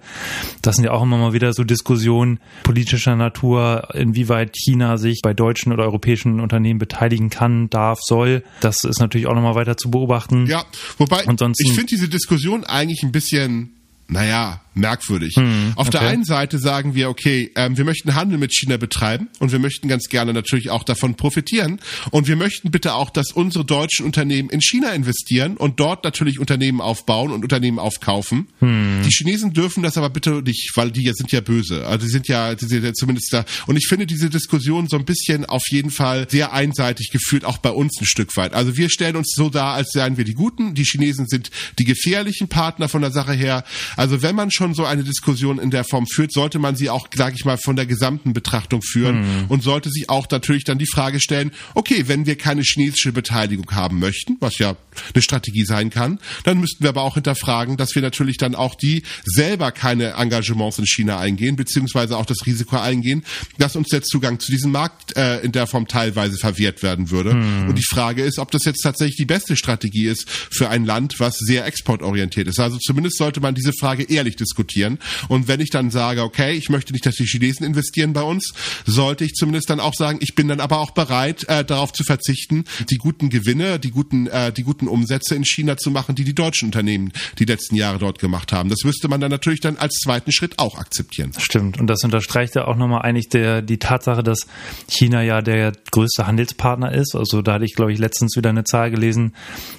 Das 0.62 0.76
sind 0.76 0.84
ja 0.84 0.92
auch 0.92 1.02
immer 1.02 1.18
mal 1.18 1.32
wieder 1.32 1.52
so 1.52 1.64
Diskussionen 1.64 2.40
politischer 2.62 3.16
Natur, 3.16 3.88
inwieweit 3.94 4.54
China 4.56 4.96
sich 4.98 5.20
bei 5.22 5.34
deutschen 5.34 5.72
oder 5.72 5.84
europäischen 5.84 6.40
Unternehmen 6.40 6.78
beteiligen 6.78 7.30
kann, 7.30 7.70
darf, 7.70 7.98
soll. 8.00 8.42
Das 8.60 8.84
ist 8.84 9.00
natürlich 9.00 9.26
auch 9.26 9.34
nochmal 9.34 9.54
weiter 9.54 9.76
zu 9.76 9.90
beobachten. 9.90 10.46
Ja, 10.46 10.64
wobei 10.98 11.20
ich 11.58 11.72
finde 11.72 11.86
diese 11.86 12.08
Diskussion 12.08 12.64
eigentlich 12.64 13.02
ein 13.02 13.12
bisschen 13.12 13.77
naja, 14.10 14.62
merkwürdig. 14.78 15.34
Hm, 15.36 15.72
Auf 15.76 15.88
okay. 15.88 15.98
der 15.98 16.08
einen 16.08 16.24
Seite 16.24 16.58
sagen 16.58 16.94
wir, 16.94 17.10
okay, 17.10 17.50
ähm, 17.56 17.76
wir 17.76 17.84
möchten 17.84 18.14
Handel 18.14 18.38
mit 18.38 18.54
China 18.54 18.78
betreiben 18.78 19.28
und 19.38 19.52
wir 19.52 19.58
möchten 19.58 19.88
ganz 19.88 20.08
gerne 20.08 20.32
natürlich 20.32 20.70
auch 20.70 20.82
davon 20.82 21.14
profitieren 21.14 21.80
und 22.10 22.26
wir 22.26 22.36
möchten 22.36 22.70
bitte 22.70 22.94
auch, 22.94 23.10
dass 23.10 23.32
unsere 23.32 23.64
deutschen 23.64 24.06
Unternehmen 24.06 24.48
in 24.48 24.62
China 24.62 24.92
investieren 24.92 25.56
und 25.56 25.78
dort 25.80 26.04
natürlich 26.04 26.38
Unternehmen 26.38 26.80
aufbauen 26.80 27.32
und 27.32 27.42
Unternehmen 27.42 27.78
aufkaufen. 27.78 28.48
Hm. 28.60 29.02
Die 29.04 29.10
Chinesen 29.10 29.52
dürfen 29.52 29.82
das 29.82 29.98
aber 29.98 30.10
bitte 30.10 30.42
nicht, 30.42 30.70
weil 30.74 30.90
die 30.90 31.10
sind 31.14 31.30
ja 31.32 31.40
böse. 31.40 31.86
Also 31.86 32.06
die 32.06 32.12
sind 32.12 32.28
ja, 32.28 32.54
die 32.54 32.66
sind 32.66 32.84
ja 32.84 32.94
zumindest 32.94 33.32
da. 33.32 33.44
Und 33.66 33.76
ich 33.76 33.88
finde 33.88 34.06
diese 34.06 34.30
Diskussion 34.30 34.88
so 34.88 34.96
ein 34.96 35.04
bisschen 35.04 35.44
auf 35.44 35.64
jeden 35.70 35.90
Fall 35.90 36.28
sehr 36.30 36.52
einseitig 36.52 37.10
geführt, 37.10 37.44
auch 37.44 37.58
bei 37.58 37.70
uns 37.70 38.00
ein 38.00 38.06
Stück 38.06 38.36
weit. 38.36 38.54
Also 38.54 38.76
wir 38.76 38.88
stellen 38.88 39.16
uns 39.16 39.32
so 39.34 39.50
dar, 39.50 39.74
als 39.74 39.90
seien 39.92 40.16
wir 40.16 40.24
die 40.24 40.34
Guten. 40.34 40.74
Die 40.74 40.84
Chinesen 40.84 41.26
sind 41.26 41.50
die 41.78 41.84
gefährlichen 41.84 42.48
Partner 42.48 42.88
von 42.88 43.02
der 43.02 43.10
Sache 43.10 43.32
her. 43.32 43.64
Also 43.98 44.22
wenn 44.22 44.36
man 44.36 44.52
schon 44.52 44.74
so 44.74 44.84
eine 44.84 45.02
Diskussion 45.02 45.58
in 45.58 45.70
der 45.70 45.82
Form 45.82 46.06
führt, 46.06 46.32
sollte 46.32 46.60
man 46.60 46.76
sie 46.76 46.88
auch, 46.88 47.08
sage 47.12 47.34
ich 47.36 47.44
mal, 47.44 47.58
von 47.58 47.74
der 47.74 47.84
gesamten 47.84 48.32
Betrachtung 48.32 48.80
führen 48.80 49.22
mhm. 49.22 49.44
und 49.48 49.64
sollte 49.64 49.90
sich 49.90 50.08
auch 50.08 50.30
natürlich 50.30 50.62
dann 50.62 50.78
die 50.78 50.86
Frage 50.86 51.18
stellen, 51.18 51.50
okay, 51.74 52.04
wenn 52.06 52.24
wir 52.24 52.36
keine 52.36 52.62
chinesische 52.62 53.10
Beteiligung 53.10 53.68
haben 53.72 53.98
möchten, 53.98 54.36
was 54.38 54.58
ja 54.58 54.76
eine 55.12 55.20
Strategie 55.22 55.64
sein 55.64 55.90
kann, 55.90 56.20
dann 56.44 56.60
müssten 56.60 56.84
wir 56.84 56.90
aber 56.90 57.02
auch 57.02 57.14
hinterfragen, 57.14 57.76
dass 57.76 57.96
wir 57.96 58.02
natürlich 58.02 58.36
dann 58.36 58.54
auch 58.54 58.76
die 58.76 59.02
selber 59.24 59.72
keine 59.72 60.12
Engagements 60.12 60.78
in 60.78 60.86
China 60.86 61.18
eingehen, 61.18 61.56
beziehungsweise 61.56 62.16
auch 62.18 62.26
das 62.26 62.46
Risiko 62.46 62.76
eingehen, 62.76 63.24
dass 63.58 63.74
uns 63.74 63.88
der 63.88 64.02
Zugang 64.02 64.38
zu 64.38 64.52
diesem 64.52 64.70
Markt 64.70 65.16
äh, 65.16 65.40
in 65.40 65.50
der 65.50 65.66
Form 65.66 65.88
teilweise 65.88 66.36
verwehrt 66.36 66.84
werden 66.84 67.10
würde. 67.10 67.34
Mhm. 67.34 67.70
Und 67.70 67.74
die 67.76 67.84
Frage 67.84 68.22
ist, 68.22 68.38
ob 68.38 68.52
das 68.52 68.64
jetzt 68.64 68.82
tatsächlich 68.82 69.16
die 69.16 69.24
beste 69.24 69.56
Strategie 69.56 70.06
ist 70.06 70.30
für 70.30 70.68
ein 70.68 70.84
Land, 70.84 71.18
was 71.18 71.36
sehr 71.38 71.66
exportorientiert 71.66 72.46
ist. 72.46 72.60
Also 72.60 72.78
zumindest 72.78 73.18
sollte 73.18 73.40
man 73.40 73.56
diese 73.56 73.72
Frage 73.72 73.87
ehrlich 73.96 74.36
diskutieren. 74.36 74.98
Und 75.28 75.48
wenn 75.48 75.60
ich 75.60 75.70
dann 75.70 75.90
sage, 75.90 76.22
okay, 76.22 76.52
ich 76.52 76.68
möchte 76.68 76.92
nicht, 76.92 77.06
dass 77.06 77.16
die 77.16 77.26
Chinesen 77.26 77.66
investieren 77.66 78.12
bei 78.12 78.22
uns, 78.22 78.52
sollte 78.86 79.24
ich 79.24 79.34
zumindest 79.34 79.70
dann 79.70 79.80
auch 79.80 79.94
sagen, 79.94 80.18
ich 80.20 80.34
bin 80.34 80.48
dann 80.48 80.60
aber 80.60 80.78
auch 80.78 80.92
bereit, 80.92 81.44
äh, 81.48 81.64
darauf 81.64 81.92
zu 81.92 82.04
verzichten, 82.04 82.64
die 82.90 82.96
guten 82.96 83.30
Gewinne, 83.30 83.78
die 83.78 83.90
guten, 83.90 84.26
äh, 84.26 84.52
die 84.52 84.62
guten 84.62 84.88
Umsätze 84.88 85.34
in 85.34 85.44
China 85.44 85.76
zu 85.76 85.90
machen, 85.90 86.14
die 86.14 86.24
die 86.24 86.34
deutschen 86.34 86.66
Unternehmen 86.66 87.12
die 87.38 87.44
letzten 87.44 87.76
Jahre 87.76 87.98
dort 87.98 88.18
gemacht 88.18 88.52
haben. 88.52 88.68
Das 88.68 88.80
müsste 88.84 89.08
man 89.08 89.20
dann 89.20 89.30
natürlich 89.30 89.60
dann 89.60 89.76
als 89.76 89.94
zweiten 90.02 90.32
Schritt 90.32 90.58
auch 90.58 90.78
akzeptieren. 90.78 91.32
Stimmt. 91.38 91.80
Und 91.80 91.86
das 91.86 92.02
unterstreicht 92.04 92.54
ja 92.54 92.66
auch 92.66 92.76
nochmal 92.76 93.02
eigentlich 93.02 93.28
der, 93.28 93.62
die 93.62 93.78
Tatsache, 93.78 94.22
dass 94.22 94.46
China 94.88 95.22
ja 95.22 95.40
der 95.40 95.72
größte 95.90 96.26
Handelspartner 96.26 96.92
ist. 96.92 97.14
Also 97.14 97.42
da 97.42 97.54
hatte 97.54 97.64
ich, 97.64 97.74
glaube 97.74 97.92
ich, 97.92 97.98
letztens 97.98 98.36
wieder 98.36 98.50
eine 98.50 98.64
Zahl 98.64 98.90
gelesen, 98.90 99.34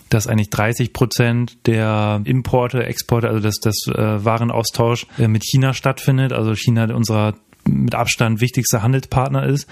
dass 0.10 0.28
eigentlich 0.28 0.50
30 0.50 0.94
Prozent 0.94 1.58
der 1.66 2.22
Importe, 2.26 2.84
Exporte, 2.84 3.30
also 3.30 3.40
das, 3.40 3.56
das 3.62 3.76
äh, 4.00 4.25
Warenaustausch 4.25 5.06
äh, 5.18 5.28
mit 5.28 5.44
China 5.44 5.74
stattfindet. 5.74 6.34
Also 6.34 6.56
China 6.56 6.94
unserer 6.94 7.34
mit 7.66 7.94
Abstand 7.94 8.42
wichtigster 8.42 8.81
Handelspartner 8.81 9.46
ist. 9.46 9.68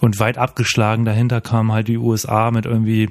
Und 0.00 0.18
weit 0.18 0.38
abgeschlagen 0.38 1.04
dahinter 1.04 1.40
kam 1.40 1.72
halt 1.72 1.88
die 1.88 1.98
USA 1.98 2.50
mit 2.50 2.66
irgendwie 2.66 3.10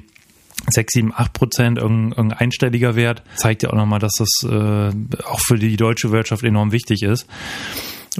6, 0.70 0.92
7, 0.92 1.12
8 1.14 1.32
Prozent, 1.32 1.78
irgendein 1.78 2.32
einstelliger 2.32 2.94
Wert. 2.94 3.22
Zeigt 3.36 3.62
ja 3.62 3.70
auch 3.70 3.76
nochmal, 3.76 4.00
dass 4.00 4.12
das 4.18 4.50
äh, 4.50 4.90
auch 5.24 5.40
für 5.46 5.58
die 5.58 5.76
deutsche 5.76 6.10
Wirtschaft 6.10 6.44
enorm 6.44 6.72
wichtig 6.72 7.02
ist. 7.02 7.26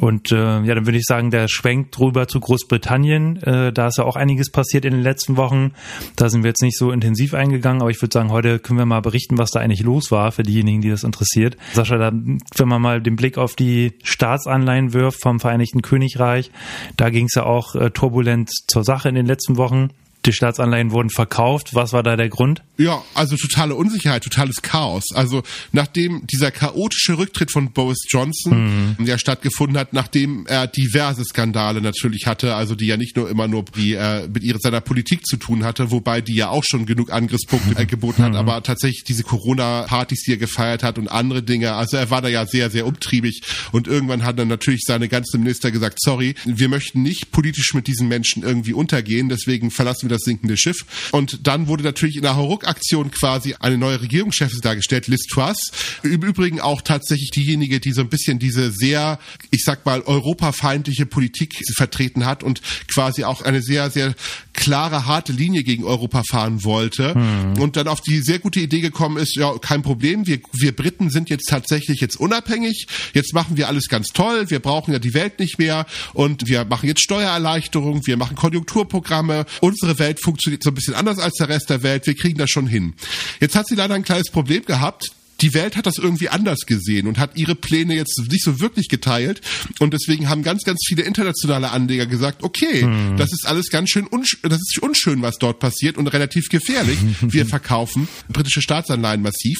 Und 0.00 0.32
äh, 0.32 0.36
ja, 0.62 0.74
dann 0.74 0.86
würde 0.86 0.98
ich 0.98 1.04
sagen, 1.04 1.30
der 1.30 1.48
schwenkt 1.48 1.98
rüber 1.98 2.28
zu 2.28 2.40
Großbritannien. 2.40 3.42
Äh, 3.42 3.72
da 3.72 3.88
ist 3.88 3.98
ja 3.98 4.04
auch 4.04 4.16
einiges 4.16 4.50
passiert 4.50 4.84
in 4.84 4.92
den 4.92 5.02
letzten 5.02 5.36
Wochen. 5.36 5.72
Da 6.16 6.28
sind 6.28 6.42
wir 6.42 6.48
jetzt 6.48 6.62
nicht 6.62 6.78
so 6.78 6.92
intensiv 6.92 7.34
eingegangen, 7.34 7.82
aber 7.82 7.90
ich 7.90 8.00
würde 8.00 8.12
sagen, 8.12 8.30
heute 8.30 8.58
können 8.58 8.78
wir 8.78 8.86
mal 8.86 9.00
berichten, 9.00 9.38
was 9.38 9.50
da 9.50 9.60
eigentlich 9.60 9.82
los 9.82 10.10
war 10.10 10.32
für 10.32 10.42
diejenigen, 10.42 10.80
die 10.80 10.90
das 10.90 11.04
interessiert. 11.04 11.56
Sascha, 11.72 11.96
da, 11.96 12.12
wenn 12.12 12.68
man 12.68 12.82
mal 12.82 13.00
den 13.00 13.16
Blick 13.16 13.38
auf 13.38 13.54
die 13.56 13.94
Staatsanleihen 14.02 14.92
wirft 14.92 15.20
vom 15.20 15.40
Vereinigten 15.40 15.82
Königreich, 15.82 16.50
da 16.96 17.10
ging 17.10 17.26
es 17.26 17.34
ja 17.34 17.44
auch 17.44 17.74
äh, 17.74 17.90
turbulent 17.90 18.50
zur 18.68 18.84
Sache 18.84 19.08
in 19.08 19.14
den 19.14 19.26
letzten 19.26 19.56
Wochen 19.56 19.90
die 20.28 20.32
Staatsanleihen 20.34 20.90
wurden 20.92 21.10
verkauft. 21.10 21.74
Was 21.74 21.92
war 21.92 22.02
da 22.02 22.14
der 22.16 22.28
Grund? 22.28 22.62
Ja, 22.76 23.02
also 23.14 23.36
totale 23.36 23.74
Unsicherheit, 23.74 24.22
totales 24.22 24.62
Chaos. 24.62 25.04
Also 25.14 25.42
nachdem 25.72 26.26
dieser 26.26 26.50
chaotische 26.50 27.16
Rücktritt 27.16 27.50
von 27.50 27.72
Boris 27.72 28.04
Johnson 28.08 28.96
mhm. 28.98 29.06
ja 29.06 29.18
stattgefunden 29.18 29.78
hat, 29.78 29.94
nachdem 29.94 30.46
er 30.46 30.66
diverse 30.66 31.24
Skandale 31.24 31.80
natürlich 31.80 32.26
hatte, 32.26 32.54
also 32.54 32.74
die 32.74 32.86
ja 32.86 32.96
nicht 32.96 33.16
nur 33.16 33.30
immer 33.30 33.48
nur 33.48 33.64
die, 33.64 33.94
äh, 33.94 34.28
mit 34.28 34.44
ihrer, 34.44 34.58
seiner 34.58 34.82
Politik 34.82 35.26
zu 35.26 35.38
tun 35.38 35.64
hatte, 35.64 35.90
wobei 35.90 36.20
die 36.20 36.34
ja 36.34 36.50
auch 36.50 36.64
schon 36.64 36.84
genug 36.84 37.10
Angriffspunkte 37.10 37.80
äh, 37.80 37.86
geboten 37.86 38.22
hat, 38.22 38.32
mhm. 38.32 38.36
aber 38.36 38.62
tatsächlich 38.62 39.04
diese 39.04 39.22
Corona-Partys, 39.22 40.24
die 40.24 40.32
er 40.32 40.36
gefeiert 40.36 40.82
hat 40.82 40.98
und 40.98 41.08
andere 41.08 41.42
Dinge, 41.42 41.72
also 41.72 41.96
er 41.96 42.10
war 42.10 42.20
da 42.20 42.28
ja 42.28 42.44
sehr, 42.46 42.70
sehr 42.70 42.86
umtriebig 42.86 43.40
und 43.72 43.88
irgendwann 43.88 44.24
hat 44.24 44.38
dann 44.38 44.48
natürlich 44.48 44.82
seine 44.86 45.08
ganzen 45.08 45.40
Minister 45.40 45.70
gesagt, 45.70 45.98
sorry, 46.02 46.34
wir 46.44 46.68
möchten 46.68 47.02
nicht 47.02 47.32
politisch 47.32 47.72
mit 47.72 47.86
diesen 47.86 48.08
Menschen 48.08 48.42
irgendwie 48.42 48.74
untergehen, 48.74 49.30
deswegen 49.30 49.70
verlassen 49.70 50.10
wir 50.10 50.16
das 50.16 50.17
das 50.18 50.24
sinkende 50.24 50.56
Schiff. 50.56 50.84
Und 51.12 51.46
dann 51.46 51.66
wurde 51.66 51.82
natürlich 51.82 52.16
in 52.16 52.22
der 52.22 52.36
Hauruck-Aktion 52.36 53.10
quasi 53.10 53.54
eine 53.58 53.78
neue 53.78 54.00
Regierungschefin 54.00 54.60
dargestellt, 54.60 55.06
Liz 55.06 55.26
Truss. 55.26 55.70
Im 56.02 56.22
Übrigen 56.22 56.60
auch 56.60 56.82
tatsächlich 56.82 57.30
diejenige, 57.30 57.80
die 57.80 57.92
so 57.92 58.00
ein 58.00 58.08
bisschen 58.08 58.38
diese 58.38 58.70
sehr, 58.70 59.18
ich 59.50 59.62
sag 59.64 59.86
mal, 59.86 60.02
europafeindliche 60.02 61.06
Politik 61.06 61.54
vertreten 61.76 62.26
hat 62.26 62.42
und 62.42 62.60
quasi 62.92 63.24
auch 63.24 63.42
eine 63.42 63.62
sehr, 63.62 63.90
sehr 63.90 64.14
klare, 64.52 65.06
harte 65.06 65.32
Linie 65.32 65.62
gegen 65.62 65.84
Europa 65.84 66.22
fahren 66.28 66.64
wollte. 66.64 67.14
Hm. 67.14 67.60
Und 67.60 67.76
dann 67.76 67.88
auf 67.88 68.00
die 68.00 68.20
sehr 68.20 68.38
gute 68.38 68.60
Idee 68.60 68.80
gekommen 68.80 69.16
ist, 69.16 69.36
ja, 69.36 69.56
kein 69.58 69.82
Problem, 69.82 70.26
wir, 70.26 70.40
wir 70.52 70.74
Briten 70.74 71.10
sind 71.10 71.30
jetzt 71.30 71.48
tatsächlich 71.48 72.00
jetzt 72.00 72.18
unabhängig, 72.18 72.86
jetzt 73.14 73.34
machen 73.34 73.56
wir 73.56 73.68
alles 73.68 73.88
ganz 73.88 74.08
toll, 74.08 74.50
wir 74.50 74.58
brauchen 74.58 74.92
ja 74.92 74.98
die 74.98 75.14
Welt 75.14 75.38
nicht 75.38 75.58
mehr 75.58 75.86
und 76.12 76.48
wir 76.48 76.64
machen 76.64 76.88
jetzt 76.88 77.02
Steuererleichterung, 77.02 78.06
wir 78.06 78.16
machen 78.16 78.36
Konjunkturprogramme, 78.36 79.46
unsere 79.60 79.98
Welt 79.98 80.07
funktioniert 80.16 80.62
so 80.62 80.70
ein 80.70 80.74
bisschen 80.74 80.94
anders 80.94 81.18
als 81.18 81.34
der 81.34 81.48
Rest 81.48 81.70
der 81.70 81.82
Welt, 81.82 82.06
wir 82.06 82.14
kriegen 82.14 82.38
das 82.38 82.50
schon 82.50 82.66
hin. 82.66 82.94
Jetzt 83.40 83.54
hat 83.54 83.66
sie 83.66 83.74
leider 83.74 83.94
ein 83.94 84.04
kleines 84.04 84.30
Problem 84.30 84.64
gehabt, 84.64 85.12
die 85.40 85.54
Welt 85.54 85.76
hat 85.76 85.86
das 85.86 85.98
irgendwie 85.98 86.28
anders 86.28 86.60
gesehen 86.66 87.06
und 87.06 87.18
hat 87.18 87.36
ihre 87.36 87.54
Pläne 87.54 87.94
jetzt 87.94 88.20
nicht 88.30 88.42
so 88.42 88.60
wirklich 88.60 88.88
geteilt. 88.88 89.40
Und 89.78 89.94
deswegen 89.94 90.28
haben 90.28 90.42
ganz, 90.42 90.64
ganz 90.64 90.80
viele 90.86 91.02
internationale 91.02 91.70
Anleger 91.70 92.06
gesagt, 92.06 92.42
okay, 92.42 92.82
hm. 92.82 93.16
das 93.16 93.32
ist 93.32 93.46
alles 93.46 93.70
ganz 93.70 93.90
schön, 93.90 94.06
unsch 94.06 94.38
das 94.42 94.60
ist 94.60 94.78
unschön, 94.80 95.22
was 95.22 95.36
dort 95.38 95.60
passiert 95.60 95.96
und 95.96 96.08
relativ 96.08 96.48
gefährlich. 96.48 96.98
Wir 97.20 97.46
verkaufen 97.46 98.08
britische 98.28 98.62
Staatsanleihen 98.62 99.22
massiv. 99.22 99.58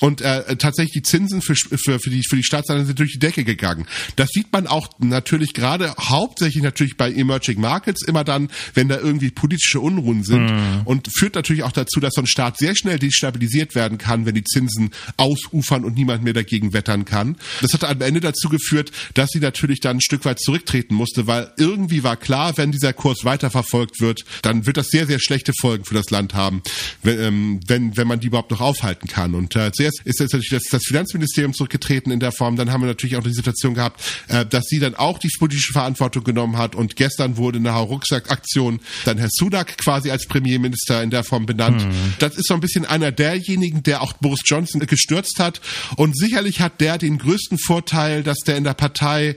Und 0.00 0.20
äh, 0.20 0.56
tatsächlich 0.56 0.92
die 0.92 1.02
Zinsen 1.02 1.42
für, 1.42 1.54
für, 1.54 2.00
für, 2.00 2.10
die, 2.10 2.22
für 2.28 2.36
die 2.36 2.44
Staatsanleihen 2.44 2.86
sind 2.86 2.98
durch 2.98 3.12
die 3.12 3.18
Decke 3.18 3.44
gegangen. 3.44 3.86
Das 4.16 4.30
sieht 4.30 4.52
man 4.52 4.66
auch 4.66 4.88
natürlich 4.98 5.54
gerade 5.54 5.94
hauptsächlich 5.96 6.62
natürlich 6.62 6.96
bei 6.96 7.12
Emerging 7.12 7.60
Markets 7.60 8.04
immer 8.04 8.24
dann, 8.24 8.50
wenn 8.74 8.88
da 8.88 8.98
irgendwie 8.98 9.30
politische 9.30 9.80
Unruhen 9.80 10.24
sind 10.24 10.50
hm. 10.50 10.82
und 10.84 11.08
führt 11.16 11.36
natürlich 11.36 11.62
auch 11.62 11.72
dazu, 11.72 12.00
dass 12.00 12.14
so 12.14 12.22
ein 12.22 12.26
Staat 12.26 12.58
sehr 12.58 12.74
schnell 12.74 12.98
destabilisiert 12.98 13.74
werden 13.74 13.98
kann, 13.98 14.26
wenn 14.26 14.34
die 14.34 14.44
Zinsen 14.44 14.90
ausufern 15.20 15.84
und 15.84 15.96
niemand 15.96 16.24
mehr 16.24 16.32
dagegen 16.32 16.72
wettern 16.72 17.04
kann. 17.04 17.36
Das 17.60 17.74
hat 17.74 17.84
am 17.84 18.00
Ende 18.00 18.20
dazu 18.20 18.48
geführt, 18.48 18.90
dass 19.14 19.30
sie 19.30 19.38
natürlich 19.38 19.80
dann 19.80 19.98
ein 19.98 20.00
Stück 20.00 20.24
weit 20.24 20.40
zurücktreten 20.40 20.94
musste, 20.94 21.26
weil 21.26 21.52
irgendwie 21.58 22.02
war 22.02 22.16
klar, 22.16 22.56
wenn 22.56 22.72
dieser 22.72 22.94
Kurs 22.94 23.24
weiterverfolgt 23.24 24.00
wird, 24.00 24.24
dann 24.42 24.66
wird 24.66 24.78
das 24.78 24.88
sehr, 24.88 25.06
sehr 25.06 25.20
schlechte 25.20 25.52
Folgen 25.60 25.84
für 25.84 25.94
das 25.94 26.08
Land 26.10 26.32
haben, 26.32 26.62
wenn, 27.02 27.20
ähm, 27.20 27.60
wenn, 27.66 27.96
wenn 27.98 28.08
man 28.08 28.20
die 28.20 28.28
überhaupt 28.28 28.50
noch 28.50 28.62
aufhalten 28.62 29.08
kann. 29.08 29.34
Und 29.34 29.54
äh, 29.56 29.70
zuerst 29.72 30.00
ist 30.04 30.20
jetzt 30.20 30.32
natürlich 30.32 30.48
das, 30.48 30.62
das 30.70 30.82
Finanzministerium 30.84 31.52
zurückgetreten 31.52 32.10
in 32.12 32.20
der 32.20 32.32
Form, 32.32 32.56
dann 32.56 32.72
haben 32.72 32.80
wir 32.80 32.88
natürlich 32.88 33.16
auch 33.16 33.22
die 33.22 33.34
Situation 33.34 33.74
gehabt, 33.74 34.00
äh, 34.28 34.46
dass 34.46 34.64
sie 34.68 34.78
dann 34.78 34.94
auch 34.94 35.18
die 35.18 35.28
politische 35.38 35.72
Verantwortung 35.72 36.24
genommen 36.24 36.56
hat 36.56 36.74
und 36.74 36.96
gestern 36.96 37.36
wurde 37.36 37.58
in 37.58 37.64
der 37.64 37.74
Rucksack-Aktion 37.74 38.80
dann 39.04 39.18
Herr 39.18 39.28
Sudak 39.30 39.76
quasi 39.76 40.10
als 40.10 40.26
Premierminister 40.26 41.02
in 41.02 41.10
der 41.10 41.24
Form 41.24 41.44
benannt. 41.44 41.84
Mhm. 41.86 42.14
Das 42.18 42.36
ist 42.36 42.46
so 42.48 42.54
ein 42.54 42.60
bisschen 42.60 42.86
einer 42.86 43.12
derjenigen, 43.12 43.82
der 43.82 44.02
auch 44.02 44.14
Boris 44.14 44.40
Johnson 44.46 44.80
gestört 44.80 45.09
gestürzt 45.10 45.40
hat. 45.40 45.60
Und 45.96 46.16
sicherlich 46.16 46.60
hat 46.60 46.80
der 46.80 46.98
den 46.98 47.18
größten 47.18 47.58
Vorteil, 47.58 48.22
dass 48.22 48.38
der 48.38 48.56
in 48.56 48.64
der 48.64 48.74
Partei 48.74 49.36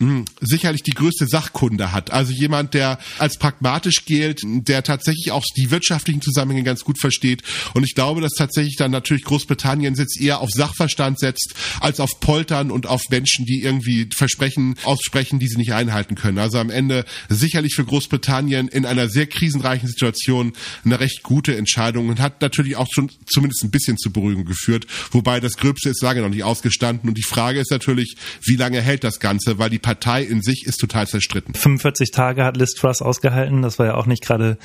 hm, 0.00 0.24
sicherlich 0.40 0.82
die 0.82 0.92
größte 0.92 1.26
Sachkunde 1.26 1.92
hat. 1.92 2.10
Also 2.10 2.32
jemand, 2.32 2.72
der 2.72 2.98
als 3.18 3.36
pragmatisch 3.36 4.06
gilt, 4.06 4.40
der 4.44 4.82
tatsächlich 4.82 5.30
auch 5.30 5.44
die 5.58 5.70
wirtschaftlichen 5.70 6.22
Zusammenhänge 6.22 6.64
ganz 6.64 6.84
gut 6.84 6.98
versteht. 6.98 7.42
Und 7.74 7.84
ich 7.84 7.94
glaube, 7.94 8.22
dass 8.22 8.32
tatsächlich 8.32 8.76
dann 8.76 8.90
natürlich 8.90 9.24
Großbritannien 9.24 9.94
jetzt 9.94 10.18
eher 10.18 10.40
auf 10.40 10.48
Sachverstand 10.50 11.18
setzt, 11.18 11.54
als 11.80 12.00
auf 12.00 12.18
Poltern 12.20 12.70
und 12.70 12.86
auf 12.86 13.02
Menschen, 13.10 13.44
die 13.44 13.62
irgendwie 13.62 14.08
Versprechen 14.14 14.76
aussprechen, 14.84 15.38
die 15.38 15.48
sie 15.48 15.58
nicht 15.58 15.74
einhalten 15.74 16.14
können. 16.14 16.38
Also 16.38 16.58
am 16.58 16.70
Ende 16.70 17.04
sicherlich 17.28 17.74
für 17.74 17.84
Großbritannien 17.84 18.68
in 18.68 18.86
einer 18.86 19.10
sehr 19.10 19.26
krisenreichen 19.26 19.88
Situation 19.88 20.54
eine 20.82 20.98
recht 21.00 21.22
gute 21.22 21.56
Entscheidung 21.56 22.08
und 22.08 22.20
hat 22.20 22.40
natürlich 22.40 22.76
auch 22.76 22.88
schon 22.90 23.10
zumindest 23.26 23.64
ein 23.64 23.70
bisschen 23.70 23.98
zur 23.98 24.14
Beruhigung 24.14 24.46
geführt. 24.46 24.86
Wobei 25.10 25.40
das 25.40 25.58
Gröbste 25.58 25.90
ist 25.90 26.02
lange 26.02 26.22
noch 26.22 26.30
nicht 26.30 26.44
ausgestanden. 26.44 27.10
Und 27.10 27.18
die 27.18 27.22
Frage 27.22 27.60
ist 27.60 27.70
natürlich, 27.70 28.16
wie 28.42 28.56
lange 28.56 28.80
hält 28.80 29.04
das 29.04 29.20
Ganze? 29.20 29.58
Weil 29.58 29.68
die 29.68 29.78
Partei 29.90 30.22
in 30.22 30.40
sich 30.40 30.66
ist 30.66 30.76
total 30.76 31.08
zerstritten. 31.08 31.52
45 31.52 32.12
Tage 32.12 32.44
hat 32.44 32.56
Liz 32.56 32.74
Truss 32.74 33.02
ausgehalten. 33.02 33.60
Das 33.62 33.80
war 33.80 33.86
ja 33.86 33.94
auch 33.96 34.06
nicht 34.06 34.22
gerade 34.22 34.56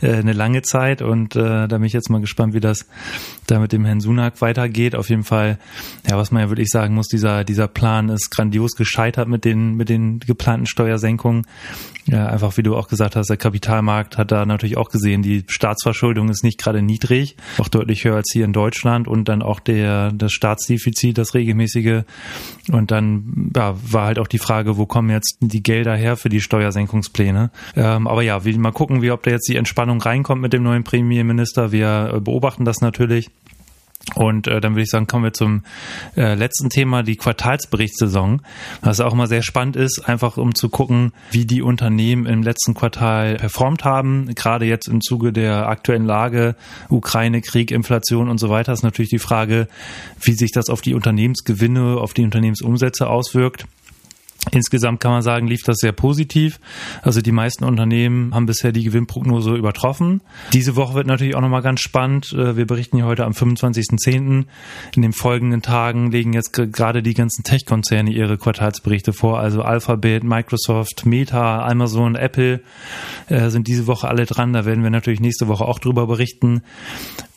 äh, 0.00 0.12
eine 0.12 0.32
lange 0.32 0.62
Zeit. 0.62 1.02
Und 1.02 1.34
äh, 1.34 1.66
da 1.66 1.78
bin 1.78 1.82
ich 1.82 1.92
jetzt 1.92 2.10
mal 2.10 2.20
gespannt, 2.20 2.54
wie 2.54 2.60
das 2.60 2.86
da 3.48 3.58
mit 3.58 3.72
dem 3.72 3.84
Herrn 3.84 4.00
Sunak 4.00 4.40
weitergeht. 4.40 4.94
Auf 4.94 5.10
jeden 5.10 5.24
Fall, 5.24 5.58
ja, 6.08 6.16
was 6.16 6.30
man 6.30 6.42
ja 6.42 6.48
wirklich 6.48 6.68
sagen 6.70 6.94
muss, 6.94 7.08
dieser, 7.08 7.42
dieser 7.42 7.66
Plan 7.66 8.08
ist 8.08 8.30
grandios 8.30 8.76
gescheitert 8.76 9.26
mit 9.26 9.44
den, 9.44 9.74
mit 9.74 9.88
den 9.88 10.20
geplanten 10.20 10.66
Steuersenkungen. 10.66 11.44
Ja, 12.08 12.26
einfach 12.26 12.56
wie 12.56 12.62
du 12.62 12.74
auch 12.74 12.88
gesagt 12.88 13.16
hast, 13.16 13.28
der 13.28 13.36
Kapitalmarkt 13.36 14.16
hat 14.16 14.32
da 14.32 14.46
natürlich 14.46 14.78
auch 14.78 14.88
gesehen, 14.88 15.20
die 15.20 15.44
Staatsverschuldung 15.46 16.30
ist 16.30 16.42
nicht 16.42 16.58
gerade 16.58 16.80
niedrig, 16.80 17.36
auch 17.58 17.68
deutlich 17.68 18.04
höher 18.04 18.16
als 18.16 18.30
hier 18.32 18.46
in 18.46 18.54
Deutschland 18.54 19.06
und 19.06 19.28
dann 19.28 19.42
auch 19.42 19.60
der 19.60 20.12
das 20.12 20.32
Staatsdefizit, 20.32 21.18
das 21.18 21.34
regelmäßige 21.34 22.04
und 22.70 22.90
dann 22.90 23.50
ja, 23.54 23.76
war 23.82 24.06
halt 24.06 24.18
auch 24.18 24.26
die 24.26 24.38
Frage, 24.38 24.67
wo 24.76 24.86
kommen 24.86 25.10
jetzt 25.10 25.38
die 25.40 25.62
Gelder 25.62 25.96
her 25.96 26.16
für 26.16 26.28
die 26.28 26.40
Steuersenkungspläne? 26.40 27.50
Ähm, 27.76 28.06
aber 28.06 28.22
ja, 28.22 28.44
wir 28.44 28.58
mal 28.58 28.72
gucken, 28.72 29.02
wie 29.02 29.10
ob 29.10 29.22
da 29.22 29.30
jetzt 29.30 29.48
die 29.48 29.56
Entspannung 29.56 30.00
reinkommt 30.00 30.42
mit 30.42 30.52
dem 30.52 30.62
neuen 30.62 30.84
Premierminister. 30.84 31.72
Wir 31.72 32.20
beobachten 32.22 32.64
das 32.64 32.80
natürlich. 32.80 33.30
Und 34.14 34.46
äh, 34.46 34.60
dann 34.60 34.72
würde 34.72 34.82
ich 34.82 34.90
sagen, 34.90 35.06
kommen 35.06 35.24
wir 35.24 35.32
zum 35.32 35.62
äh, 36.16 36.34
letzten 36.34 36.70
Thema, 36.70 37.02
die 37.02 37.16
Quartalsberichtssaison, 37.16 38.42
was 38.80 39.00
auch 39.00 39.14
mal 39.14 39.26
sehr 39.26 39.42
spannend 39.42 39.76
ist, 39.76 40.08
einfach 40.08 40.36
um 40.36 40.54
zu 40.54 40.68
gucken, 40.68 41.12
wie 41.30 41.44
die 41.44 41.62
Unternehmen 41.62 42.24
im 42.26 42.42
letzten 42.42 42.74
Quartal 42.74 43.36
performt 43.36 43.84
haben. 43.84 44.34
Gerade 44.34 44.64
jetzt 44.64 44.88
im 44.88 45.00
Zuge 45.00 45.32
der 45.32 45.68
aktuellen 45.68 46.06
Lage, 46.06 46.54
Ukraine, 46.88 47.42
Krieg, 47.42 47.70
Inflation 47.70 48.28
und 48.28 48.38
so 48.38 48.48
weiter, 48.48 48.72
ist 48.72 48.82
natürlich 48.82 49.10
die 49.10 49.18
Frage, 49.18 49.68
wie 50.20 50.32
sich 50.32 50.52
das 50.52 50.70
auf 50.70 50.80
die 50.80 50.94
Unternehmensgewinne, 50.94 51.98
auf 51.98 52.14
die 52.14 52.24
Unternehmensumsätze 52.24 53.08
auswirkt. 53.08 53.66
Insgesamt 54.52 55.00
kann 55.00 55.10
man 55.10 55.22
sagen, 55.22 55.46
lief 55.46 55.62
das 55.62 55.78
sehr 55.78 55.92
positiv. 55.92 56.60
Also 57.02 57.20
die 57.20 57.32
meisten 57.32 57.64
Unternehmen 57.64 58.34
haben 58.34 58.46
bisher 58.46 58.72
die 58.72 58.84
Gewinnprognose 58.84 59.54
übertroffen. 59.54 60.20
Diese 60.52 60.76
Woche 60.76 60.94
wird 60.94 61.06
natürlich 61.06 61.34
auch 61.34 61.40
nochmal 61.40 61.62
ganz 61.62 61.80
spannend. 61.80 62.32
Äh, 62.32 62.56
wir 62.56 62.66
berichten 62.66 62.96
hier 62.96 63.06
heute 63.06 63.24
am 63.24 63.32
25.10. 63.32 64.44
In 64.94 65.02
den 65.02 65.12
folgenden 65.12 65.62
Tagen 65.62 66.10
legen 66.10 66.32
jetzt 66.32 66.52
gerade 66.52 67.02
die 67.02 67.14
ganzen 67.14 67.44
Tech-Konzerne 67.44 68.10
ihre 68.10 68.38
Quartalsberichte 68.38 69.12
vor. 69.12 69.38
Also 69.38 69.62
Alphabet, 69.62 70.24
Microsoft, 70.24 71.06
Meta, 71.06 71.66
Amazon, 71.66 72.14
Apple 72.14 72.60
äh, 73.28 73.50
sind 73.50 73.66
diese 73.66 73.86
Woche 73.86 74.08
alle 74.08 74.26
dran. 74.26 74.52
Da 74.52 74.64
werden 74.64 74.82
wir 74.82 74.90
natürlich 74.90 75.20
nächste 75.20 75.48
Woche 75.48 75.64
auch 75.64 75.78
drüber 75.78 76.06
berichten. 76.06 76.62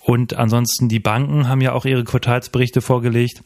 Und 0.03 0.35
ansonsten 0.35 0.89
die 0.89 0.99
Banken 0.99 1.47
haben 1.47 1.61
ja 1.61 1.73
auch 1.73 1.85
ihre 1.85 2.03
Quartalsberichte 2.03 2.81
vorgelegt. 2.81 3.43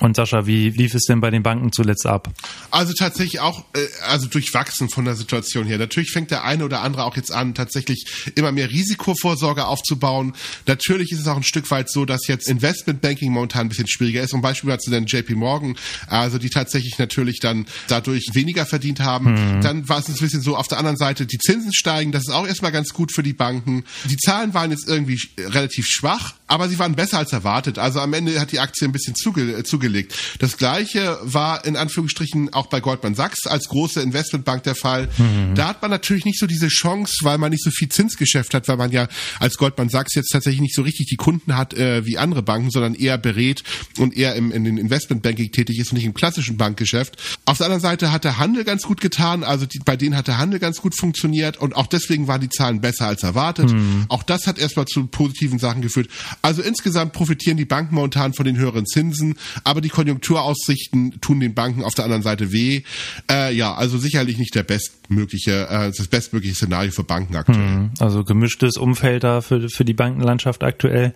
Und 0.00 0.16
Sascha, 0.16 0.46
wie 0.46 0.70
lief 0.70 0.94
es 0.94 1.04
denn 1.04 1.20
bei 1.20 1.30
den 1.30 1.42
Banken 1.42 1.72
zuletzt 1.72 2.06
ab? 2.06 2.30
Also 2.70 2.92
tatsächlich 2.98 3.40
auch, 3.40 3.64
äh, 3.74 3.86
also 4.06 4.26
durchwachsen 4.26 4.88
von 4.88 5.04
der 5.04 5.16
Situation 5.16 5.66
her. 5.66 5.78
Natürlich 5.78 6.10
fängt 6.10 6.30
der 6.30 6.44
eine 6.44 6.64
oder 6.64 6.80
andere 6.80 7.04
auch 7.04 7.16
jetzt 7.16 7.30
an, 7.30 7.54
tatsächlich 7.54 8.06
immer 8.34 8.52
mehr 8.52 8.70
Risikovorsorge 8.70 9.66
aufzubauen. 9.66 10.34
Natürlich 10.66 11.12
ist 11.12 11.20
es 11.20 11.26
auch 11.26 11.36
ein 11.36 11.42
Stück 11.42 11.70
weit 11.70 11.90
so, 11.90 12.04
dass 12.04 12.26
jetzt 12.26 12.48
Investmentbanking 12.48 13.30
momentan 13.30 13.66
ein 13.66 13.68
bisschen 13.68 13.88
schwieriger 13.88 14.22
ist. 14.22 14.30
Zum 14.30 14.40
Beispiel 14.40 14.70
dazu 14.70 14.90
den 14.90 15.06
JP 15.06 15.34
Morgan, 15.34 15.76
also 16.06 16.38
die 16.38 16.50
tatsächlich 16.50 16.98
natürlich 16.98 17.38
dann 17.40 17.66
dadurch 17.88 18.30
weniger 18.32 18.64
verdient 18.66 19.00
haben. 19.00 19.32
Mhm. 19.32 19.60
Dann 19.60 19.88
war 19.88 19.98
es 19.98 20.08
ein 20.08 20.14
bisschen 20.14 20.40
so, 20.40 20.56
auf 20.56 20.68
der 20.68 20.78
anderen 20.78 20.96
Seite, 20.96 21.26
die 21.26 21.38
Zinsen 21.38 21.72
steigen, 21.74 22.12
das 22.12 22.22
ist 22.22 22.32
auch 22.32 22.46
erstmal 22.46 22.72
ganz 22.72 22.90
gut 22.90 23.12
für 23.12 23.22
die 23.22 23.32
Banken. 23.32 23.84
Die 24.04 24.16
Zahlen 24.16 24.54
waren 24.54 24.70
jetzt 24.70 24.88
irgendwie 24.88 25.20
relativ 25.38 25.86
schwach, 25.86 26.34
aber 26.46 26.68
sie 26.68 26.78
waren 26.78 26.94
besser 26.94 27.18
als 27.18 27.32
erwartet. 27.32 27.78
Also 27.78 28.00
am 28.00 28.12
Ende 28.14 28.40
hat 28.40 28.52
die 28.52 28.60
Aktie 28.60 28.86
ein 28.86 28.92
bisschen 28.92 29.14
zuge 29.14 29.52
zugelegt. 29.82 30.14
Das 30.38 30.56
gleiche 30.56 31.18
war 31.22 31.64
in 31.64 31.76
Anführungsstrichen 31.76 32.52
auch 32.52 32.66
bei 32.66 32.80
Goldman 32.80 33.14
Sachs 33.14 33.46
als 33.46 33.68
große 33.68 34.00
Investmentbank 34.00 34.62
der 34.62 34.74
Fall. 34.74 35.08
Mhm. 35.18 35.54
Da 35.54 35.68
hat 35.68 35.82
man 35.82 35.90
natürlich 35.90 36.24
nicht 36.24 36.38
so 36.38 36.46
diese 36.46 36.68
Chance, 36.68 37.16
weil 37.22 37.38
man 37.38 37.50
nicht 37.50 37.64
so 37.64 37.70
viel 37.70 37.88
Zinsgeschäft 37.88 38.54
hat, 38.54 38.68
weil 38.68 38.76
man 38.76 38.92
ja 38.92 39.08
als 39.40 39.56
Goldman 39.56 39.88
Sachs 39.88 40.14
jetzt 40.14 40.30
tatsächlich 40.30 40.60
nicht 40.60 40.74
so 40.74 40.82
richtig 40.82 41.06
die 41.06 41.16
Kunden 41.16 41.56
hat 41.56 41.74
äh, 41.74 42.06
wie 42.06 42.16
andere 42.16 42.42
Banken, 42.42 42.70
sondern 42.70 42.94
eher 42.94 43.18
berät 43.18 43.64
und 43.98 44.16
eher 44.16 44.36
im, 44.36 44.52
in 44.52 44.64
den 44.64 44.78
Investmentbanking 44.78 45.50
tätig 45.50 45.78
ist 45.78 45.90
und 45.90 45.96
nicht 45.96 46.06
im 46.06 46.14
klassischen 46.14 46.56
Bankgeschäft. 46.56 47.16
Auf 47.44 47.58
der 47.58 47.66
anderen 47.66 47.82
Seite 47.82 48.12
hat 48.12 48.24
der 48.24 48.38
Handel 48.38 48.64
ganz 48.64 48.82
gut 48.82 49.00
getan, 49.00 49.42
also 49.42 49.66
die, 49.66 49.80
bei 49.80 49.96
denen 49.96 50.16
hat 50.16 50.28
der 50.28 50.38
Handel 50.38 50.60
ganz 50.60 50.80
gut 50.80 50.96
funktioniert 50.96 51.56
und 51.56 51.74
auch 51.74 51.86
deswegen 51.86 52.28
waren 52.28 52.40
die 52.40 52.48
Zahlen 52.48 52.80
besser 52.80 53.06
als 53.06 53.22
erwartet. 53.22 53.72
Mhm. 53.72 54.06
Auch 54.08 54.22
das 54.22 54.46
hat 54.46 54.58
erstmal 54.58 54.86
zu 54.86 55.06
positiven 55.06 55.58
Sachen 55.58 55.82
geführt. 55.82 56.08
Also 56.40 56.62
insgesamt 56.62 57.12
profitieren 57.12 57.56
die 57.56 57.64
Banken 57.64 57.94
momentan 57.94 58.32
von 58.34 58.44
den 58.44 58.56
höheren 58.56 58.86
Zinsen, 58.86 59.36
aber 59.72 59.80
die 59.80 59.88
Konjunkturaussichten 59.88 61.18
tun 61.22 61.40
den 61.40 61.54
Banken 61.54 61.82
auf 61.82 61.94
der 61.94 62.04
anderen 62.04 62.22
Seite 62.22 62.52
weh. 62.52 62.82
Äh, 63.30 63.54
ja, 63.54 63.72
also 63.72 63.96
sicherlich 63.96 64.36
nicht 64.36 64.54
der 64.54 64.64
bestmögliche, 64.64 65.66
äh, 65.66 65.90
das 65.96 66.08
bestmögliche 66.08 66.54
Szenario 66.54 66.90
für 66.90 67.04
Banken 67.04 67.36
aktuell. 67.36 67.58
Mhm. 67.58 67.90
Also 67.98 68.22
gemischtes 68.22 68.76
Umfeld 68.76 69.24
da 69.24 69.40
für, 69.40 69.70
für 69.70 69.86
die 69.86 69.94
Bankenlandschaft 69.94 70.62
aktuell. 70.62 71.14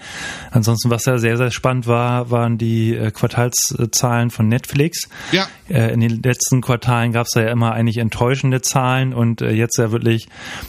Ansonsten, 0.52 0.88
was 0.88 1.04
ja 1.04 1.18
sehr, 1.18 1.36
sehr 1.36 1.50
spannend 1.50 1.86
war, 1.86 2.30
waren 2.30 2.56
die 2.56 2.94
äh, 2.94 3.10
Quartalszahlen 3.10 4.30
von 4.30 4.48
Netflix. 4.48 5.10
Ja. 5.32 5.46
Äh, 5.68 5.92
in 5.92 6.00
den 6.00 6.22
letzten 6.22 6.62
Quartalen 6.62 7.12
gab 7.12 7.26
es 7.26 7.34
ja 7.34 7.50
immer 7.50 7.72
eigentlich 7.72 7.98
enttäuschende 7.98 8.62
Zahlen 8.62 9.12
und 9.12 9.42
äh, 9.42 9.50
jetzt 9.50 9.76
ja 9.76 9.92
wirklich, 9.92 10.28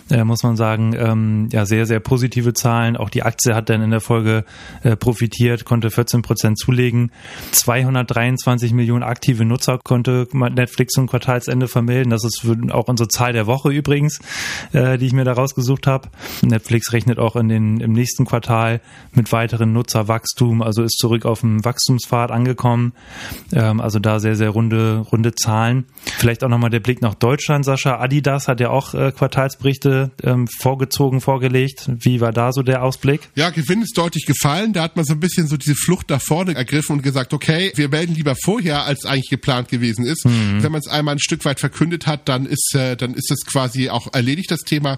muss 0.10 0.44
man 0.44 0.58
sagen, 0.58 0.94
ähm, 0.94 1.48
ja, 1.54 1.66
sehr, 1.66 1.86
sehr 1.86 2.02
positive 2.02 2.54
Zahlen. 2.54 2.98
Auch 2.98 3.10
die 3.10 3.24
Aktie 3.24 3.56
hat 3.56 3.70
dann 3.70 3.82
in 3.82 3.92
der 3.92 4.02
Folge 4.02 4.44
profitiert, 5.00 5.64
konnte 5.64 5.90
14 5.90 6.22
Prozent 6.22 6.60
zulegen. 6.60 7.12
223 7.68 8.72
Millionen 8.72 9.04
aktive 9.04 9.44
Nutzer 9.44 9.78
konnte 9.84 10.26
Netflix 10.32 10.94
zum 10.94 11.08
Quartalsende 11.08 11.68
vermelden. 11.68 12.12
Das 12.12 12.24
ist 12.24 12.48
auch 12.72 12.88
unsere 12.88 13.10
Zahl 13.10 13.34
der 13.34 13.46
Woche 13.46 13.72
übrigens, 13.72 14.20
äh, 14.72 14.98
die 14.98 15.08
ich 15.08 15.12
mir 15.12 15.26
da 15.26 15.34
rausgesucht 15.34 15.86
habe. 15.86 16.08
Netflix 16.42 16.94
rechnet 16.94 17.20
auch 17.20 17.36
in 17.36 17.50
den, 17.50 17.82
im 17.82 17.92
nächsten 17.92 18.26
Quartal 18.26 18.80
mit 19.14 19.34
weiteren 19.34 19.74
Nutzerwachstum, 19.74 20.62
also 20.62 20.82
ist 20.82 20.98
zurück 20.98 21.26
auf 21.26 21.42
dem 21.42 21.66
Wachstumspfad 21.66 22.32
angekommen. 22.32 22.94
Ähm, 23.52 23.82
also 23.82 24.00
da 24.00 24.22
sehr, 24.22 24.38
sehr 24.38 24.52
runde, 24.52 25.00
runde 25.12 25.36
Zahlen. 25.36 25.88
Vielleicht 26.18 26.46
auch 26.46 26.50
nochmal 26.50 26.70
der 26.70 26.80
Blick 26.80 27.02
nach 27.02 27.16
Deutschland, 27.16 27.66
Sascha. 27.66 28.00
Adidas 28.00 28.48
hat 28.48 28.62
ja 28.62 28.70
auch 28.70 28.94
äh, 28.94 29.12
Quartalsberichte 29.12 30.12
ähm, 30.24 30.48
vorgezogen, 30.48 31.20
vorgelegt. 31.20 31.90
Wie 32.00 32.22
war 32.22 32.32
da 32.32 32.54
so 32.54 32.62
der 32.62 32.82
Ausblick? 32.82 33.28
Ja, 33.36 33.50
Gewinn 33.50 33.82
ist 33.82 33.98
deutlich 33.98 34.26
gefallen. 34.26 34.72
Da 34.72 34.84
hat 34.84 34.96
man 34.96 35.04
so 35.04 35.14
ein 35.14 35.20
bisschen 35.20 35.48
so 35.48 35.58
diese 35.58 35.76
Flucht 35.76 36.10
nach 36.10 36.22
vorne 36.22 36.56
ergriffen 36.56 36.94
und 36.94 37.04
gesagt, 37.04 37.34
okay, 37.34 37.57
wir 37.76 37.90
melden 37.90 38.16
lieber 38.16 38.36
vorher, 38.36 38.84
als 38.84 39.06
eigentlich 39.06 39.30
geplant 39.30 39.70
gewesen 39.70 40.06
ist. 40.06 40.26
Mhm. 40.26 40.64
Wenn 40.64 40.72
man 40.72 40.80
es 40.80 40.88
einmal 40.88 41.16
ein 41.16 41.20
Stück 41.20 41.46
weit 41.46 41.60
verkündet 41.60 42.08
hat, 42.08 42.28
dann 42.30 42.46
ist, 42.46 42.74
äh, 42.76 42.96
dann 42.96 43.14
ist 43.14 43.32
es 43.32 43.46
quasi 43.46 43.90
auch 43.90 44.14
erledigt, 44.14 44.52
das 44.52 44.62
Thema. 44.62 44.98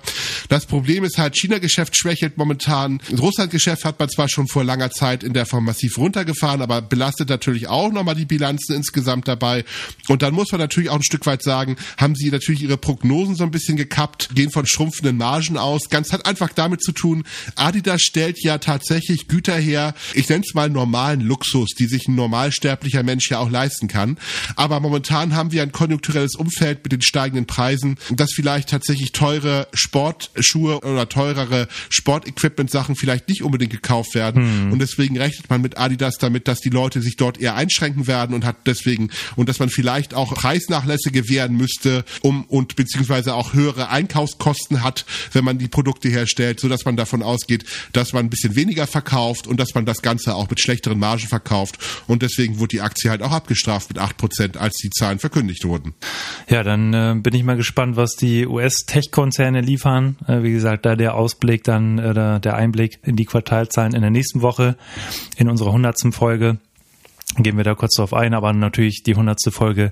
Das 0.50 0.66
Problem 0.66 1.04
ist 1.04 1.18
halt, 1.18 1.36
China-Geschäft 1.36 1.96
schwächelt 1.96 2.38
momentan. 2.38 3.02
Russland-Geschäft 3.18 3.86
hat 3.86 4.00
man 4.00 4.10
zwar 4.10 4.30
schon 4.30 4.48
vor 4.48 4.64
langer 4.64 4.92
Zeit 4.92 5.24
in 5.24 5.34
der 5.34 5.46
Form 5.46 5.66
massiv 5.66 5.98
runtergefahren, 5.98 6.62
aber 6.62 6.82
belastet 6.82 7.30
natürlich 7.30 7.68
auch 7.68 7.92
nochmal 7.92 8.16
die 8.16 8.26
Bilanzen 8.26 8.76
insgesamt 8.76 9.28
dabei. 9.28 9.66
Und 10.08 10.22
dann 10.22 10.34
muss 10.34 10.52
man 10.52 10.60
natürlich 10.60 10.90
auch 10.90 10.96
ein 10.96 11.04
Stück 11.04 11.26
weit 11.26 11.44
sagen, 11.44 11.78
haben 11.98 12.16
sie 12.16 12.30
natürlich 12.30 12.62
ihre 12.64 12.78
Prognosen 12.78 13.36
so 13.36 13.44
ein 13.44 13.52
bisschen 13.52 13.78
gekappt, 13.78 14.30
gehen 14.36 14.52
von 14.52 14.66
schrumpfenden 14.66 15.18
Margen 15.18 15.58
aus. 15.58 15.90
Ganz 15.90 16.12
hat 16.12 16.26
einfach 16.26 16.50
damit 16.54 16.82
zu 16.82 16.92
tun, 16.92 17.24
Adidas 17.56 18.02
stellt 18.02 18.44
ja 18.44 18.58
tatsächlich 18.58 19.28
Güter 19.28 19.58
her, 19.58 19.94
ich 20.14 20.28
nenne 20.30 20.44
es 20.46 20.54
mal 20.54 20.70
normalen 20.70 21.22
Luxus, 21.22 21.70
die 21.78 21.86
sich 21.86 22.08
ein 22.08 22.16
normalsterblicher 22.50 23.04
Mensch 23.04 23.30
ja 23.30 23.40
auch 23.40 23.50
leisten 23.50 23.88
kann. 23.88 24.18
Aber 24.56 24.80
momentan 24.80 25.36
haben 25.36 25.52
wir 25.52 25.62
ein 25.62 25.72
konjunkturelles 25.72 26.36
Umfeld 26.36 26.84
mit 26.84 26.92
den 26.92 27.02
steigenden 27.02 27.46
Preisen, 27.46 27.98
dass 28.12 28.32
vielleicht 28.34 28.70
tatsächlich 28.70 29.12
teure 29.12 29.68
Sportschuhe 29.74 30.80
oder 30.80 31.08
teurere 31.08 31.68
Sportequipment-Sachen 31.90 32.96
vielleicht 32.96 33.30
nicht 33.30 33.44
unbedingt 33.44 33.72
gekauft 33.72 34.16
werden. 34.16 34.68
Mhm. 34.68 34.74
Und 34.74 34.80
deswegen 34.80 35.18
rechnet 35.18 35.50
man 35.50 35.62
mit 35.62 35.78
Adidas 35.78 36.16
damit, 36.18 36.48
dass 36.48 36.60
die 36.60 36.70
Leute 36.70 37.02
sich 37.02 37.16
dort 37.16 37.40
eher 37.40 37.56
einschränken 37.56 38.08
werden 38.08 38.34
und 38.34 38.46
hat 38.46 38.58
deswegen 38.66 39.10
und 39.36 39.50
dass 39.50 39.60
man 39.60 39.70
vielleicht 39.70 40.14
auch 40.14 40.34
Preisnachlässe 40.34 41.12
gewähren 41.12 41.56
müsste, 41.56 42.04
um 42.22 42.46
und 42.46 42.76
beziehungsweise 42.76 43.36
auch 43.36 43.54
höhere 43.54 43.90
Einkaufskosten 43.90 44.84
hat, 44.84 45.06
wenn 45.34 45.44
man 45.44 45.58
die 45.58 45.68
Produkte 45.68 46.10
herstellt, 46.10 46.60
so 46.60 46.68
dass 46.68 46.86
man 46.86 46.98
davon 46.98 47.22
ausgeht, 47.22 47.66
dass 47.94 48.14
man 48.14 48.26
ein 48.26 48.30
bisschen 48.30 48.56
weniger 48.56 48.88
verkauft 48.88 49.48
und 49.48 49.60
dass 49.60 49.76
man 49.76 49.86
das 49.86 50.02
Ganze 50.02 50.36
auch 50.36 50.50
mit 50.50 50.60
schlechteren 50.60 51.00
Margen 51.00 51.28
verkauft. 51.28 51.78
Und 52.08 52.22
deswegen 52.22 52.39
wurde 52.58 52.70
die 52.70 52.82
Aktie 52.82 53.10
halt 53.10 53.22
auch 53.22 53.32
abgestraft 53.32 53.90
mit 53.90 54.00
acht 54.00 54.18
Prozent, 54.18 54.58
als 54.58 54.76
die 54.78 54.90
Zahlen 54.90 55.20
verkündigt 55.20 55.66
wurden. 55.66 55.94
Ja, 56.48 56.64
dann 56.64 56.94
äh, 56.94 57.16
bin 57.16 57.34
ich 57.34 57.44
mal 57.44 57.58
gespannt, 57.58 57.96
was 57.96 58.16
die 58.16 58.48
US-Tech-Konzerne 58.48 59.62
liefern. 59.62 60.18
Äh, 60.28 60.44
wie 60.44 60.52
gesagt, 60.52 60.86
da 60.86 60.96
der 60.96 61.16
Ausblick, 61.16 61.64
dann 61.64 62.00
äh, 62.00 62.40
der 62.40 62.56
Einblick 62.56 63.00
in 63.04 63.16
die 63.16 63.26
Quartalzahlen 63.26 63.94
in 63.94 64.02
der 64.02 64.12
nächsten 64.12 64.42
Woche 64.42 64.78
in 65.38 65.50
unserer 65.50 65.72
hundertsten 65.72 66.12
Folge 66.12 66.58
gehen 67.38 67.58
wir 67.58 67.64
da 67.64 67.76
kurz 67.76 67.96
drauf 67.96 68.14
ein, 68.14 68.34
aber 68.34 68.52
natürlich 68.54 69.04
die 69.04 69.16
hundertste 69.16 69.52
Folge 69.52 69.92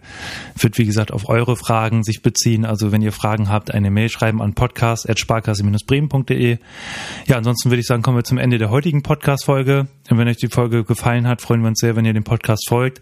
wird 0.58 0.78
wie 0.78 0.86
gesagt 0.86 1.12
auf 1.12 1.30
eure 1.30 1.56
Fragen 1.56 2.04
sich 2.04 2.22
beziehen. 2.22 2.66
Also 2.66 2.92
wenn 2.92 3.02
ihr 3.02 3.12
Fragen 3.12 3.50
habt, 3.50 3.74
eine 3.74 3.92
Mail 3.92 4.10
schreiben 4.10 4.42
an 4.42 4.54
podcast@sparkasse-bremen.de. 4.54 6.58
Ja, 7.28 7.38
ansonsten 7.38 7.70
würde 7.70 7.82
ich 7.82 7.88
sagen, 7.88 8.02
kommen 8.02 8.18
wir 8.18 8.24
zum 8.24 8.38
Ende 8.38 8.58
der 8.58 8.70
heutigen 8.70 9.04
Podcast-Folge. 9.04 9.88
Und 10.10 10.18
wenn 10.18 10.28
euch 10.28 10.38
die 10.38 10.48
Folge 10.48 10.84
gefallen 10.84 11.28
hat, 11.28 11.42
freuen 11.42 11.62
wir 11.62 11.68
uns 11.68 11.80
sehr, 11.80 11.96
wenn 11.96 12.06
ihr 12.06 12.14
dem 12.14 12.24
Podcast 12.24 12.68
folgt 12.68 13.02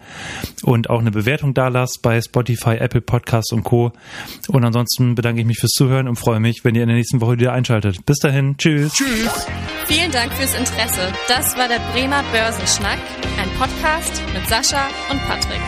und 0.64 0.90
auch 0.90 1.00
eine 1.00 1.12
Bewertung 1.12 1.54
da 1.54 1.68
lasst 1.68 2.02
bei 2.02 2.20
Spotify, 2.20 2.78
Apple 2.78 3.02
Podcasts 3.02 3.52
und 3.52 3.64
Co. 3.64 3.92
Und 4.48 4.66
ansonsten 4.66 5.16
bedanke 5.16 5.42
ich 5.42 5.48
mich 5.48 5.60
fürs 5.60 5.72
Zuhören 5.72 6.08
und 6.08 6.18
freue 6.18 6.40
mich, 6.40 6.62
wenn 6.64 6.76
ihr 6.76 6.82
in 6.82 6.90
der 6.90 6.98
nächsten 6.98 7.22
Woche 7.22 7.34
wieder 7.34 7.54
einschaltet. 7.54 8.06
Bis 8.06 8.20
dahin, 8.20 8.58
tschüss. 8.58 8.94
Tschüss. 8.94 9.48
Vielen 9.86 10.12
Dank 10.12 10.34
fürs 10.34 10.56
Interesse. 10.56 11.14
Das 11.28 11.58
war 11.58 11.68
der 11.68 11.80
Bremer 11.94 12.24
Börsenschnack, 12.32 13.00
Podcast 13.58 14.22
mit 14.34 14.46
Sascha 14.48 14.88
und 15.10 15.22
Patrick. 15.28 15.62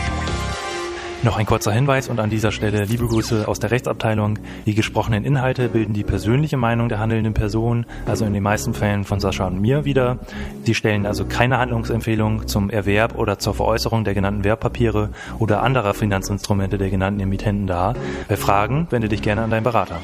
Noch 1.22 1.38
ein 1.38 1.46
kurzer 1.46 1.72
Hinweis 1.72 2.08
und 2.08 2.20
an 2.20 2.28
dieser 2.28 2.52
Stelle 2.52 2.84
liebe 2.84 3.06
Grüße 3.06 3.48
aus 3.48 3.60
der 3.60 3.70
Rechtsabteilung. 3.70 4.38
Die 4.66 4.74
gesprochenen 4.74 5.24
Inhalte 5.24 5.70
bilden 5.70 5.94
die 5.94 6.04
persönliche 6.04 6.58
Meinung 6.58 6.90
der 6.90 6.98
handelnden 6.98 7.32
Person, 7.32 7.86
also 8.06 8.26
in 8.26 8.34
den 8.34 8.42
meisten 8.42 8.74
Fällen 8.74 9.04
von 9.04 9.20
Sascha 9.20 9.46
und 9.46 9.60
mir 9.60 9.86
wieder. 9.86 10.18
Sie 10.64 10.74
stellen 10.74 11.06
also 11.06 11.24
keine 11.24 11.58
Handlungsempfehlung 11.58 12.46
zum 12.46 12.68
Erwerb 12.68 13.16
oder 13.16 13.38
zur 13.38 13.54
Veräußerung 13.54 14.04
der 14.04 14.14
genannten 14.14 14.44
Wertpapiere 14.44 15.08
oder 15.38 15.62
anderer 15.62 15.94
Finanzinstrumente 15.94 16.76
der 16.76 16.90
genannten 16.90 17.20
Emittenten 17.20 17.66
dar. 17.66 17.94
Bei 18.28 18.36
Fragen 18.36 18.86
wende 18.90 19.08
dich 19.08 19.22
gerne 19.22 19.42
an 19.42 19.50
deinen 19.50 19.64
Berater. 19.64 20.00